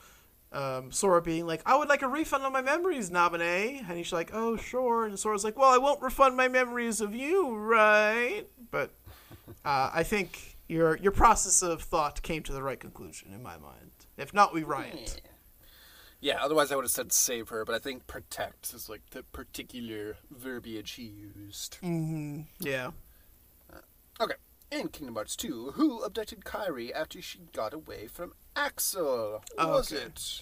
[0.52, 4.12] um, Sora being like, "I would like a refund on my memories, Nabane," and he's
[4.12, 8.46] like, "Oh, sure," and Sora's like, "Well, I won't refund my memories of you, right?"
[8.72, 8.92] But
[9.64, 13.58] uh, I think your your process of thought came to the right conclusion in my
[13.58, 13.92] mind.
[14.18, 15.22] If not, we riot.
[16.20, 19.22] Yeah, otherwise I would have said save her, but I think protect is like the
[19.24, 21.78] particular verbiage he used.
[21.84, 22.42] Mm-hmm.
[22.60, 22.92] Yeah.
[24.20, 24.34] Okay.
[24.72, 29.44] In Kingdom Hearts 2, who abducted Kairi after she got away from Axel?
[29.58, 30.04] Was Okay.
[30.06, 30.42] it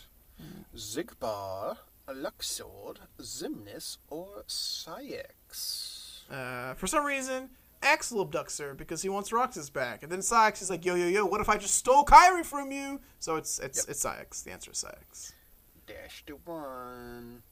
[0.75, 6.21] Xigbar, Luxord, Xemnas, or Saïx?
[6.31, 7.49] Uh, for some reason,
[7.81, 11.07] Axel abducts her because he wants Roxas back, and then Saïx is like, "Yo, yo,
[11.07, 11.25] yo!
[11.25, 13.89] What if I just stole Kairi from you?" So it's it's Yep.
[13.89, 14.43] it's Saïx.
[14.43, 15.33] The answer is Saïx.
[15.87, 17.43] Dash to one.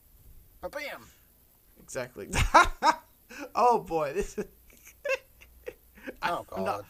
[0.61, 1.05] Ba-bam!
[1.81, 2.29] Exactly.
[3.55, 4.23] oh boy,
[6.23, 6.65] Oh, God.
[6.65, 6.85] not-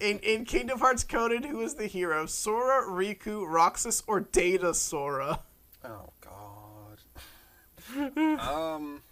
[0.00, 2.26] in in Kingdom Hearts coded, who is the hero?
[2.26, 5.40] Sora, Riku, Roxas, or Data Sora?
[5.84, 7.00] Oh, God.
[8.40, 9.02] um,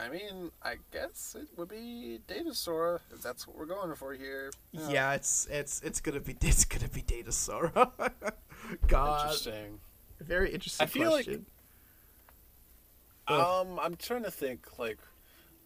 [0.00, 4.50] I mean, I guess it would be Datasora, if that's what we're going for here.
[4.72, 7.70] Yeah, it's it's it's gonna be it's gonna be Data Sora.
[8.88, 9.78] God, Interesting.
[10.20, 11.46] very interesting I feel like- question.
[13.28, 14.66] Um, I'm trying to think.
[14.78, 14.98] Like,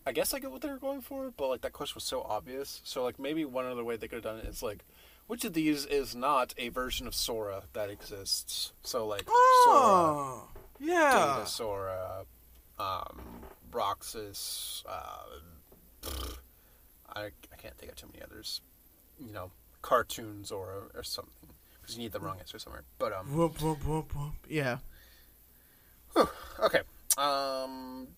[0.06, 2.22] I guess I get what they were going for, but like that question was so
[2.22, 2.82] obvious.
[2.84, 4.84] So like maybe one other way they could have done it is like,
[5.28, 8.72] which of these is not a version of Sora that exists?
[8.82, 9.32] So like Sora,
[9.78, 11.36] oh, yeah.
[11.38, 12.24] Data Sora,
[12.78, 13.22] um,
[13.74, 14.84] Roxas.
[14.88, 16.08] Uh,
[17.14, 18.60] I I can't think of too many others.
[19.18, 19.50] You know,
[19.82, 21.32] cartoons or or something
[21.80, 22.84] because you need the wrong answer somewhere.
[22.98, 24.34] But um, Whoop, whoop, whoop, whoop.
[24.48, 24.78] Yeah.
[26.60, 26.80] okay.
[27.18, 28.08] Um,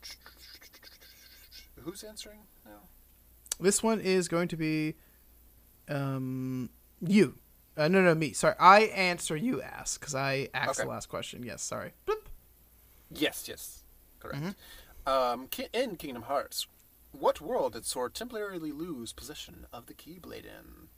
[1.83, 2.81] who's answering now?
[3.59, 4.95] This one is going to be
[5.89, 7.39] um you.
[7.77, 8.33] Uh, no, no, me.
[8.33, 9.37] Sorry, I answer.
[9.37, 11.43] You ask because I asked the last question.
[11.43, 11.93] Yes, sorry.
[12.07, 12.25] Bloop.
[13.11, 13.83] Yes, yes,
[14.19, 14.39] correct.
[14.39, 14.51] Mm-hmm.
[15.07, 16.67] Um, in Kingdom Hearts,
[17.13, 20.89] what world did Sora temporarily lose possession of the Keyblade in?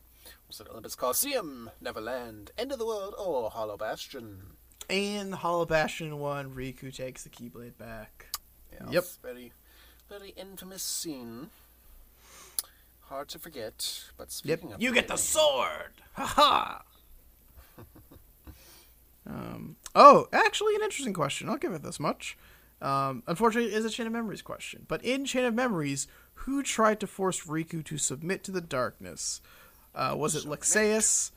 [0.46, 4.56] Was it Olympus Coliseum, Neverland, End of the World, or Hollow Bastion?
[4.88, 8.26] In Hollow Bastion one, Riku takes the Keyblade back.
[8.72, 9.04] Yes, Yep.
[9.22, 9.52] Very,
[10.08, 11.50] very infamous scene.
[13.02, 14.58] Hard to forget, but Yep.
[14.60, 15.92] speaking of You get the sword.
[16.14, 16.82] Ha ha.
[19.26, 21.50] Um, oh, actually, an interesting question.
[21.50, 22.38] I'll give it this much.
[22.80, 24.84] Um, unfortunately, it is a Chain of Memories question.
[24.86, 29.40] But in Chain of Memories, who tried to force Riku to submit to the darkness?
[29.94, 31.32] Uh, was it Lexaeus,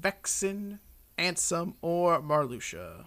[0.00, 0.78] Vexen,
[1.18, 3.06] Ansem, or Marluxia?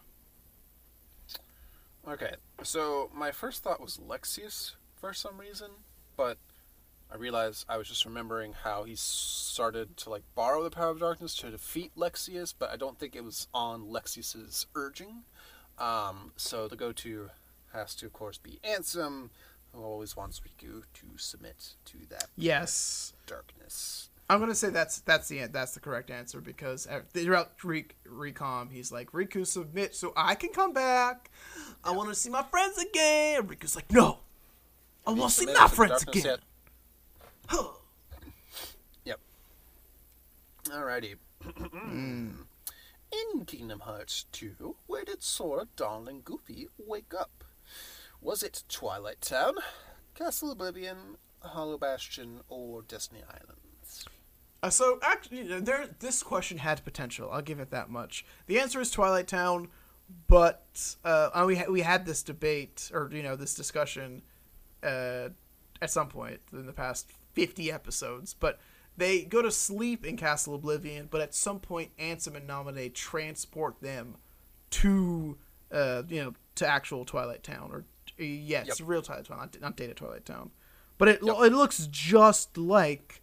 [2.08, 5.72] Okay, so my first thought was Lexaeus for some reason,
[6.16, 6.38] but
[7.12, 11.00] I realized I was just remembering how he started to like borrow the power of
[11.00, 15.24] darkness to defeat Lexaeus, but I don't think it was on Lexaeus's urging.
[15.78, 17.30] Um, so the go-to
[17.78, 19.30] has to, of course, be Ansem,
[19.74, 23.14] who always wants Riku to submit to that Yes.
[23.26, 24.10] darkness.
[24.30, 28.92] I'm gonna say that's that's the that's the correct answer because throughout Re- Recom he's
[28.92, 31.32] like Riku submit so I can come back.
[31.82, 33.40] I want to see my friends again.
[33.40, 34.20] And Riku's like, no,
[35.06, 36.40] I want to see my friends again.
[39.06, 39.20] Yep.
[40.66, 41.16] Alrighty.
[41.46, 42.34] Mm.
[43.34, 47.46] In Kingdom Hearts 2, where did Sora, Dawn, and Goofy wake up?
[48.28, 49.54] Was it Twilight Town,
[50.14, 54.06] Castle Oblivion, Hollow Bastion, or Destiny Islands?
[54.62, 57.30] Uh, so actually, there this question had potential.
[57.32, 58.26] I'll give it that much.
[58.48, 59.70] The answer is Twilight Town,
[60.28, 60.66] but
[61.06, 64.24] uh, uh, we ha- we had this debate or you know this discussion
[64.84, 65.30] uh,
[65.82, 68.34] at some point in the past fifty episodes.
[68.34, 68.60] But
[68.98, 73.80] they go to sleep in Castle Oblivion, but at some point, Ansem and Naminé transport
[73.80, 74.18] them
[74.72, 75.38] to
[75.72, 77.86] uh, you know to actual Twilight Town or
[78.18, 78.88] yeah, it's Yep.
[78.90, 80.52] real Twilight Town, not, not Data Twilight Town.
[80.98, 81.36] But it Yep.
[81.42, 83.22] it looks just like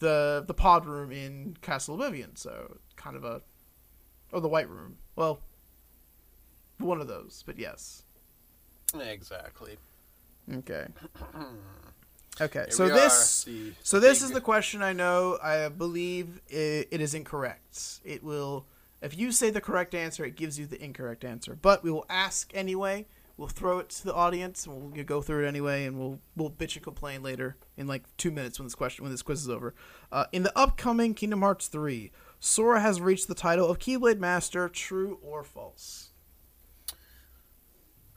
[0.00, 3.42] the the pod room in Castle Oblivion, so kind of a
[4.32, 4.98] or the White Room.
[5.16, 5.40] Well,
[6.78, 8.02] one of those, but yes.
[8.98, 9.76] Exactly.
[10.52, 10.86] Okay.
[12.40, 12.66] Okay.
[12.70, 13.46] So this
[13.84, 15.38] so this is the question I know.
[15.40, 18.00] I believe it, it is incorrect.
[18.04, 18.66] It will
[19.00, 21.56] if you say the correct answer, it gives you the incorrect answer.
[21.60, 23.06] But we will ask anyway.
[23.36, 26.50] We'll throw it to the audience, and we'll go through it anyway, and we'll we'll
[26.50, 29.50] bitch and complain later in like two minutes when this question when this quiz is
[29.50, 29.74] over.
[30.12, 34.68] Uh, in the upcoming Kingdom Hearts three, Sora has reached the title of Keyblade Master.
[34.68, 36.10] True or false?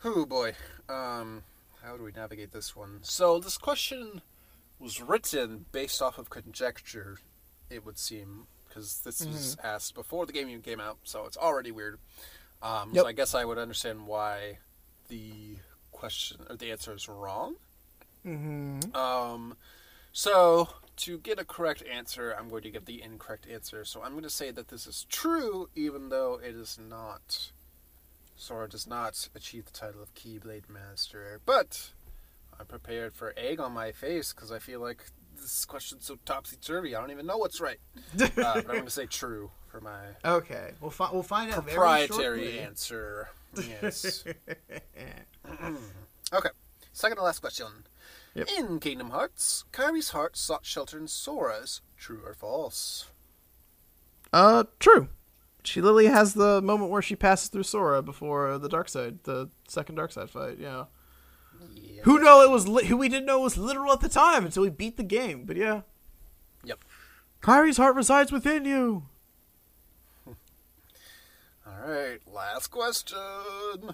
[0.03, 0.53] Oh boy.
[0.87, 1.43] Um,
[1.83, 2.99] how do we navigate this one?
[3.01, 4.21] So this question
[4.79, 7.17] was written based off of conjecture,
[7.71, 11.37] it would seem, because this was asked before the game even came out, so it's
[11.37, 11.97] already weird.
[12.61, 13.01] Um, Yep.
[13.01, 14.59] So I guess I would understand why
[15.07, 15.57] the
[15.91, 17.55] question or the answer is wrong.
[18.25, 18.95] Mm-hmm.
[18.95, 19.55] Um,
[20.11, 23.85] so to get a correct answer, I'm going to give the incorrect answer.
[23.85, 27.51] So I'm going to say that this is true, even though it is not.
[28.35, 31.91] Sora does not achieve the title of Keyblade Master, but
[32.59, 35.05] I'm prepared for egg on my face because I feel like
[35.35, 36.95] this question's so topsy turvy.
[36.95, 37.79] I don't even know what's right.
[38.19, 41.65] Uh, but I'm going to say true for my Okay, we'll fi- we'll find out
[41.65, 43.29] very proprietary answer.
[43.65, 44.23] Yes.
[46.33, 46.49] okay.
[46.93, 47.67] Second to last question.
[48.35, 48.47] Yep.
[48.57, 51.81] In Kingdom Hearts, Kairi's heart sought shelter in Sora's.
[51.97, 53.05] True or false?
[54.31, 55.09] Uh, true.
[55.63, 59.49] She literally has the moment where she passes through Sora before the dark side, the
[59.67, 60.57] second dark side fight.
[60.59, 60.85] Yeah.
[61.73, 62.01] Yeah.
[62.03, 64.63] Who know it was li- who we didn't know was literal at the time until
[64.63, 65.45] we beat the game.
[65.45, 65.81] But yeah,
[66.63, 66.83] Yep.
[67.41, 69.05] Kairi's heart resides within you.
[71.67, 72.19] All right.
[72.25, 73.93] Last question.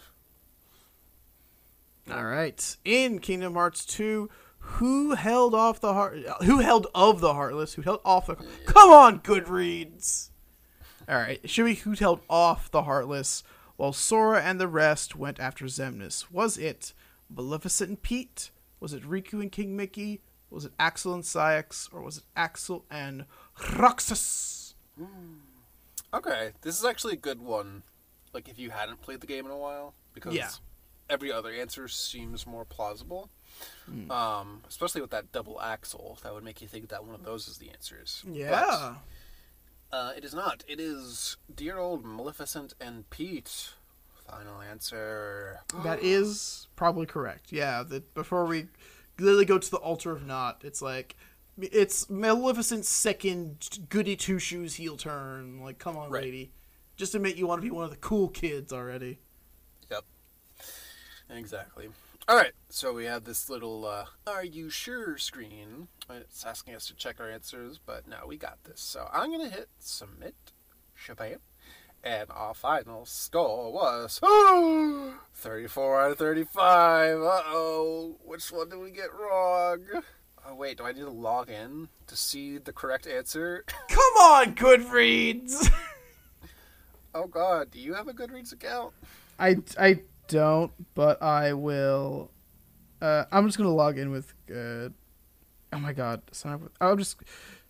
[2.12, 2.78] All right.
[2.86, 6.18] In Kingdom Hearts 2, who held off the heart?
[6.44, 7.74] Who held of the heartless?
[7.74, 8.36] Who held off the?
[8.66, 10.30] Come on, Goodreads.
[11.08, 11.40] All right.
[11.50, 11.76] Should we?
[11.76, 13.44] Who held off the heartless
[13.76, 16.32] while Sora and the rest went after Xemnas?
[16.32, 16.94] Was it
[17.30, 18.52] Maleficent and Pete?
[18.80, 20.22] Was it Riku and King Mickey?
[20.50, 21.90] Was it Axel and Saïx?
[21.94, 23.26] Or was it Axel and
[23.76, 24.76] Roxas?
[24.98, 25.40] Hmm.
[26.14, 26.52] Okay.
[26.62, 27.84] This is actually a good one.
[28.34, 30.50] Like if you hadn't played the game in a while, because Yeah.
[31.10, 33.30] every other answer seems more plausible.
[33.86, 34.10] Hmm.
[34.12, 37.48] Um, especially with that double axle, that would make you think that one of those
[37.48, 38.24] is the answers.
[38.28, 38.96] Yeah.
[39.92, 40.64] But, uh, it is Naught.
[40.68, 43.70] It is dear old Maleficent and Pete.
[44.28, 45.60] Final answer.
[45.84, 47.52] That is probably correct.
[47.52, 48.68] Yeah, that before we
[49.20, 51.16] literally go to the altar of not, it's like
[51.60, 55.62] it's Maleficent's second goody two shoes heel turn.
[55.62, 56.24] Like, come on, Right.
[56.24, 56.52] lady,
[56.96, 59.20] just admit you want to be one of the cool kids already.
[59.90, 60.04] Yep.
[61.30, 61.90] Exactly.
[62.28, 62.54] All right.
[62.70, 65.88] So we have this little uh, "Are you sure?" screen.
[66.10, 68.82] It's asking us to check our answers, but now we got this.
[68.82, 70.36] So I'm gonna hit submit.
[70.98, 71.38] Shabam.
[72.06, 74.20] And our final score was
[75.36, 77.18] 34 out of 35.
[77.22, 78.18] Uh oh.
[78.24, 79.80] Which one did we get wrong?
[80.46, 80.78] Oh, wait.
[80.78, 83.64] Do I need to log in to see the correct answer?
[83.90, 85.70] Come on, Goodreads.
[87.16, 88.92] Oh God, do you have a Goodreads account?
[89.38, 92.32] I, I don't, but I will.
[93.00, 94.34] Uh, I'm just gonna log in with.
[94.50, 94.90] Uh,
[95.72, 96.72] oh my god, sign up with.
[96.82, 97.18] I'll just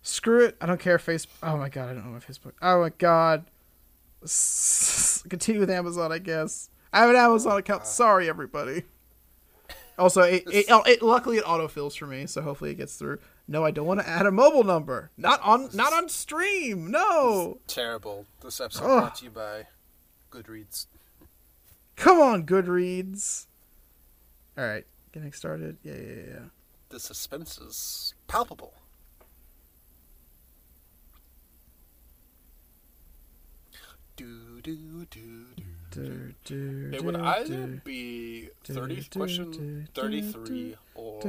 [0.01, 0.55] screw it.
[0.61, 0.97] I don't care.
[0.97, 1.27] Face.
[1.41, 2.53] Oh my god, I don't know my Facebook.
[2.61, 3.43] Oh my god.
[4.23, 6.69] S- continue with Amazon, I guess.
[6.93, 7.85] I have an Amazon account.
[7.85, 8.83] Sorry, everybody.
[9.97, 13.19] Also, it, it, it luckily it autofills for me, so hopefully it gets through.
[13.47, 15.11] No, I don't want to add a mobile number.
[15.17, 16.89] Not on, not on stream.
[16.89, 17.59] No.
[17.67, 18.25] Terrible.
[18.41, 18.99] This episode Ugh.
[19.01, 19.67] brought to you by
[20.31, 20.87] Goodreads.
[21.95, 23.45] Come on, Goodreads.
[24.57, 25.77] All right, getting started.
[25.83, 26.39] Yeah, yeah, yeah.
[26.89, 28.73] The suspense is palpable.
[34.15, 35.45] Do do do
[35.95, 41.21] It would either be thirty do, question do, thirty do, three or.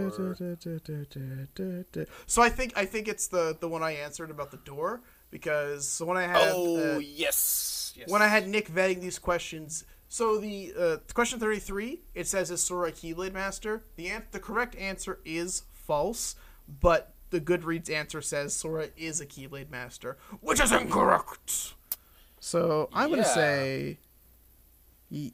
[2.27, 5.01] So I think I think it's the the one I answered about the door
[5.31, 9.19] because the one I had oh uh, yes yes when I had Nick vetting these
[9.19, 9.85] questions.
[10.09, 13.83] So the uh, question thirty three it says is Sora a Keyblade Master.
[13.97, 16.37] The an- the correct answer is false,
[16.81, 21.75] but the Goodreads answer says Sora is a Keyblade Master, which is incorrect.
[22.39, 23.99] So I'm gonna say,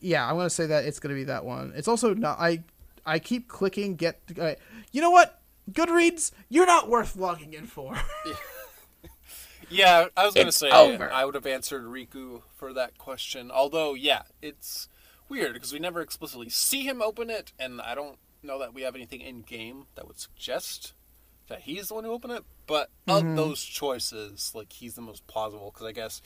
[0.00, 1.72] yeah, I'm gonna say that it's gonna be that one.
[1.74, 2.38] It's also not.
[2.38, 2.62] I
[3.06, 4.20] I keep clicking get.
[4.38, 4.54] Uh,
[4.92, 5.40] you know what?
[5.70, 7.96] Goodreads, you're not worth logging in for.
[9.72, 11.12] Yeah, I was gonna It's say over.
[11.12, 13.52] I would have answered Riku for that question.
[13.52, 14.88] Although, yeah, it's
[15.28, 18.82] weird because we never explicitly see him open it, and I don't know that we
[18.82, 20.92] have anything in game that would suggest
[21.46, 22.44] that he's the one who opened it.
[22.66, 23.28] But Mm-hmm.
[23.30, 26.20] of those choices, like he's the most plausible because I guess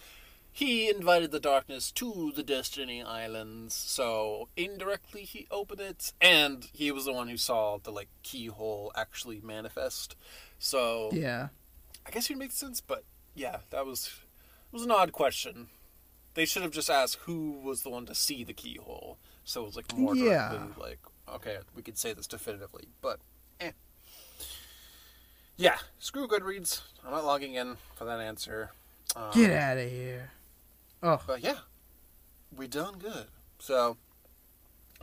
[0.57, 6.93] he invited the darkness to the Destiny Islands, so indirectly he opened it, and he
[6.93, 10.15] was the one who saw the like keyhole actually manifest.
[10.61, 11.49] So yeah.
[12.07, 13.03] I guess it makes sense, but
[13.35, 15.67] yeah, that was it was an odd question.
[16.35, 19.67] They should have just asked who was the one to see the keyhole, so it
[19.67, 20.51] was like more Yeah.
[20.51, 20.99] directly like
[21.35, 23.19] okay, we could say this definitively, but
[23.59, 23.73] eh.
[25.57, 26.83] Yeah, screw Goodreads.
[27.05, 28.71] I'm not logging in for that answer.
[29.17, 30.31] Um, Get out of here.
[31.05, 31.59] Oh, But yeah,
[32.57, 33.27] we done good.
[33.59, 33.99] So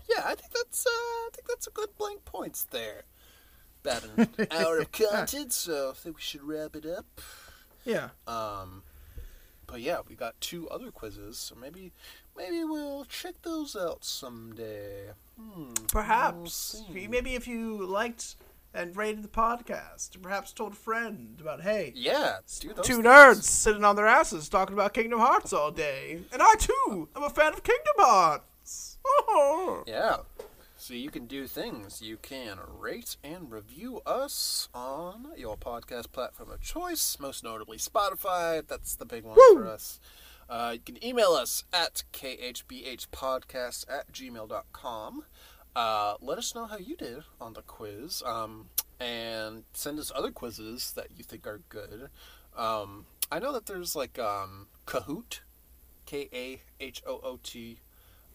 [0.10, 3.04] yeah, I think that's uh, I think that's a good blank points there.
[3.86, 7.22] About an hour of content, so I think we should wrap it up.
[7.86, 8.10] yeah.
[8.28, 8.84] Um,
[9.68, 11.92] but yeah, we got two other quizzes, so maybe
[12.36, 15.12] maybe we'll check those out someday.
[15.40, 16.84] Hmm, we'll Perhaps.
[16.94, 18.36] Maybe if you liked
[18.74, 22.96] and rated the podcast, and perhaps told a friend about, hey, Yeah, do those two
[23.02, 23.06] things.
[23.08, 26.22] nerds sitting on their asses talking about Kingdom Hearts all day.
[26.32, 28.98] And I, too, am a fan of Kingdom Hearts.
[29.06, 29.84] Oh.
[29.88, 30.18] Yeah.
[30.78, 32.02] So you can do things.
[32.02, 38.66] You can rate and review us on your podcast platform of choice, most notably Spotify.
[38.68, 40.00] That's the big one for us.
[40.50, 45.24] Uh, you can email us at khbhpodcast at gmail.com.
[45.76, 48.22] Uh, let us know how you did on the quiz.
[48.26, 48.68] Um,
[49.00, 52.10] and send us other quizzes that you think are good.
[52.56, 55.40] Um, I know that there's like um, Kahoot,
[56.06, 57.80] K A H O O T.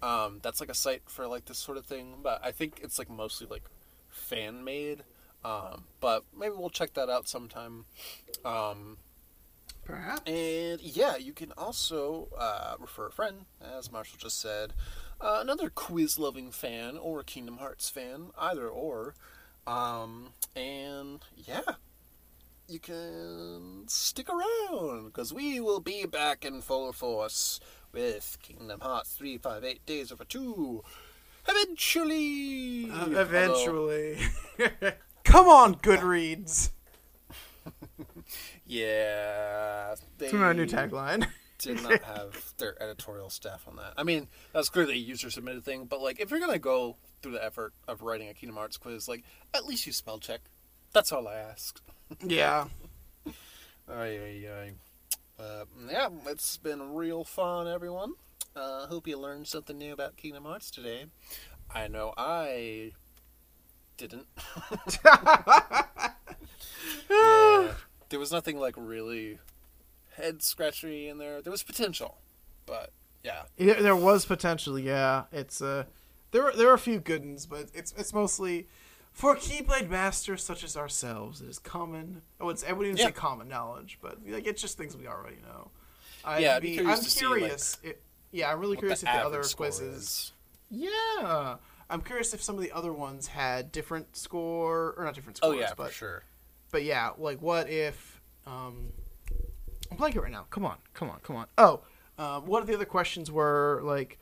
[0.03, 2.99] Um, that's like a site for like this sort of thing, but I think it's
[2.99, 3.63] like mostly like
[4.09, 5.05] fan made.
[5.45, 7.85] Um, but maybe we'll check that out sometime.
[8.45, 8.97] Um,
[9.85, 10.29] Perhaps.
[10.29, 14.73] and yeah, you can also uh, refer a friend, as Marshall just said,
[15.21, 19.15] uh, another quiz loving fan or a Kingdom Hearts fan, either or.
[19.67, 21.63] Um, and yeah,
[22.69, 27.61] you can stick around because we will be back in full force
[27.93, 30.83] with Kingdom Hearts 358 Days of a 2
[31.49, 32.91] eventually.
[32.91, 34.19] Uh, eventually.
[35.25, 36.71] Come on, Goodreads.
[38.67, 39.95] Yeah.
[40.19, 41.29] It's our new tagline.
[41.67, 43.95] did not have their editorial staff on that.
[43.97, 47.33] I mean, that's clearly a user submitted thing, but like if you're gonna go through
[47.33, 50.41] the effort of writing a Kingdom Hearts quiz, like at least you spell check.
[50.93, 51.81] That's all I ask.
[52.25, 52.67] yeah.
[53.91, 54.73] Ay.
[55.39, 58.15] Uh, yeah, it's been real fun, everyone.
[58.55, 61.07] Uh, hope you learned something new about Kingdom Hearts today.
[61.75, 62.93] I know I
[63.99, 64.27] didn't.
[67.11, 67.73] yeah,
[68.09, 69.39] there was nothing like really
[70.17, 71.41] head scratchery in there.
[71.43, 72.19] There was potential,
[72.67, 72.91] but
[73.23, 75.25] yeah, There, there was potential, yeah.
[75.33, 75.85] It's uh,
[76.31, 78.69] there were there are a few good ones, but it's it's mostly
[79.13, 81.41] for Keyblade masters such as ourselves.
[81.41, 82.23] It is common.
[82.41, 83.07] Oh, it's I wouldn't even Yeah.
[83.07, 85.71] say common knowledge, but like it's just things we already know.
[86.25, 87.79] I'd Yeah, be curious I'm to see, curious.
[87.83, 88.03] it,
[88.33, 90.33] yeah, I'm really curious the if the other quizzes.
[90.71, 91.57] Yeah,
[91.89, 95.51] I'm curious if some of the other ones had different score or not different scores.
[95.51, 95.69] Oh scores.
[95.71, 96.23] yeah, but for sure.
[96.73, 98.93] but yeah, like what if um
[99.91, 100.47] I'm blanking right now.
[100.51, 101.47] Come on, come on, come on.
[101.59, 101.81] Oh,
[102.19, 104.19] Um, one of the other questions were like,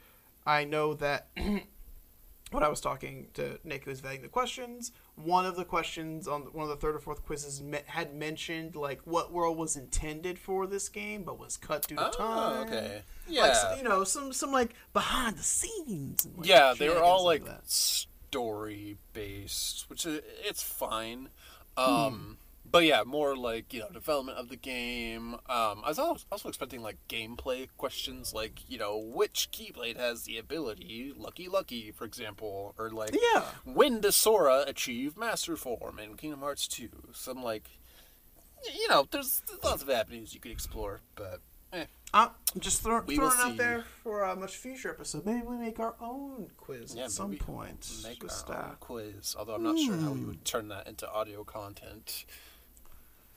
[0.47, 5.47] I know that when I was talking to Nick, who was vetting the questions, one
[5.47, 9.01] of the questions on one of the third or fourth quizzes me- had mentioned like
[9.05, 12.67] what world was intended for this game, but was cut due to Oh, time.
[12.69, 12.95] okay.
[12.97, 13.53] Like, Yeah.
[13.55, 16.25] so- you know, some some like behind the scenes.
[16.25, 17.69] and, like, yeah, they were all like that.
[17.71, 21.29] story based, which i it's fine.
[21.77, 22.39] Um,
[22.75, 25.35] But yeah, more like you know development of the game.
[25.49, 30.25] Um, I was also, also expecting like gameplay questions, like you know which Keyblade has
[30.25, 33.45] the ability Lucky Lucky, for example, or like Yeah.
[33.63, 36.89] when does Sora achieve Master Form in Kingdom Hearts two?
[37.13, 37.71] Some like
[38.75, 41.85] you know there's, there's lots of avenues you could explore, but eh.
[42.13, 43.57] I'm just throw, throwing it out see.
[43.57, 45.25] there for a much future episode.
[45.27, 47.89] Maybe we make our own quiz Yeah, at some point.
[48.03, 49.37] make Just, our uh, own quiz.
[49.39, 52.25] Although I'm not sure how we would turn that into audio content,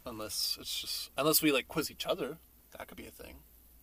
[0.08, 2.38] unless it's just unless we like quiz each other.
[2.78, 3.36] That could be a thing.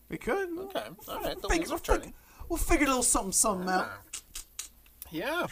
[0.09, 0.49] we could.
[0.59, 1.41] Okay, all right.
[1.41, 2.01] The Figure- wheels are we'll, turning.
[2.03, 2.18] figure,
[2.49, 3.91] we'll figure a little something, something out.
[5.11, 5.47] Yeah,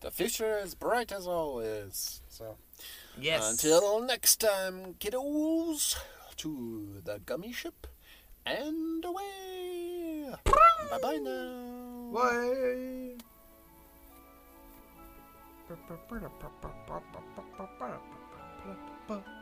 [0.00, 2.20] the future is bright as always.
[2.28, 2.56] So
[3.18, 3.50] Yes.
[3.50, 5.96] until next time, kiddos,
[6.38, 7.86] to the gummy ship
[8.44, 10.34] and away.
[10.90, 12.10] bye bye now.
[19.08, 19.35] Bye.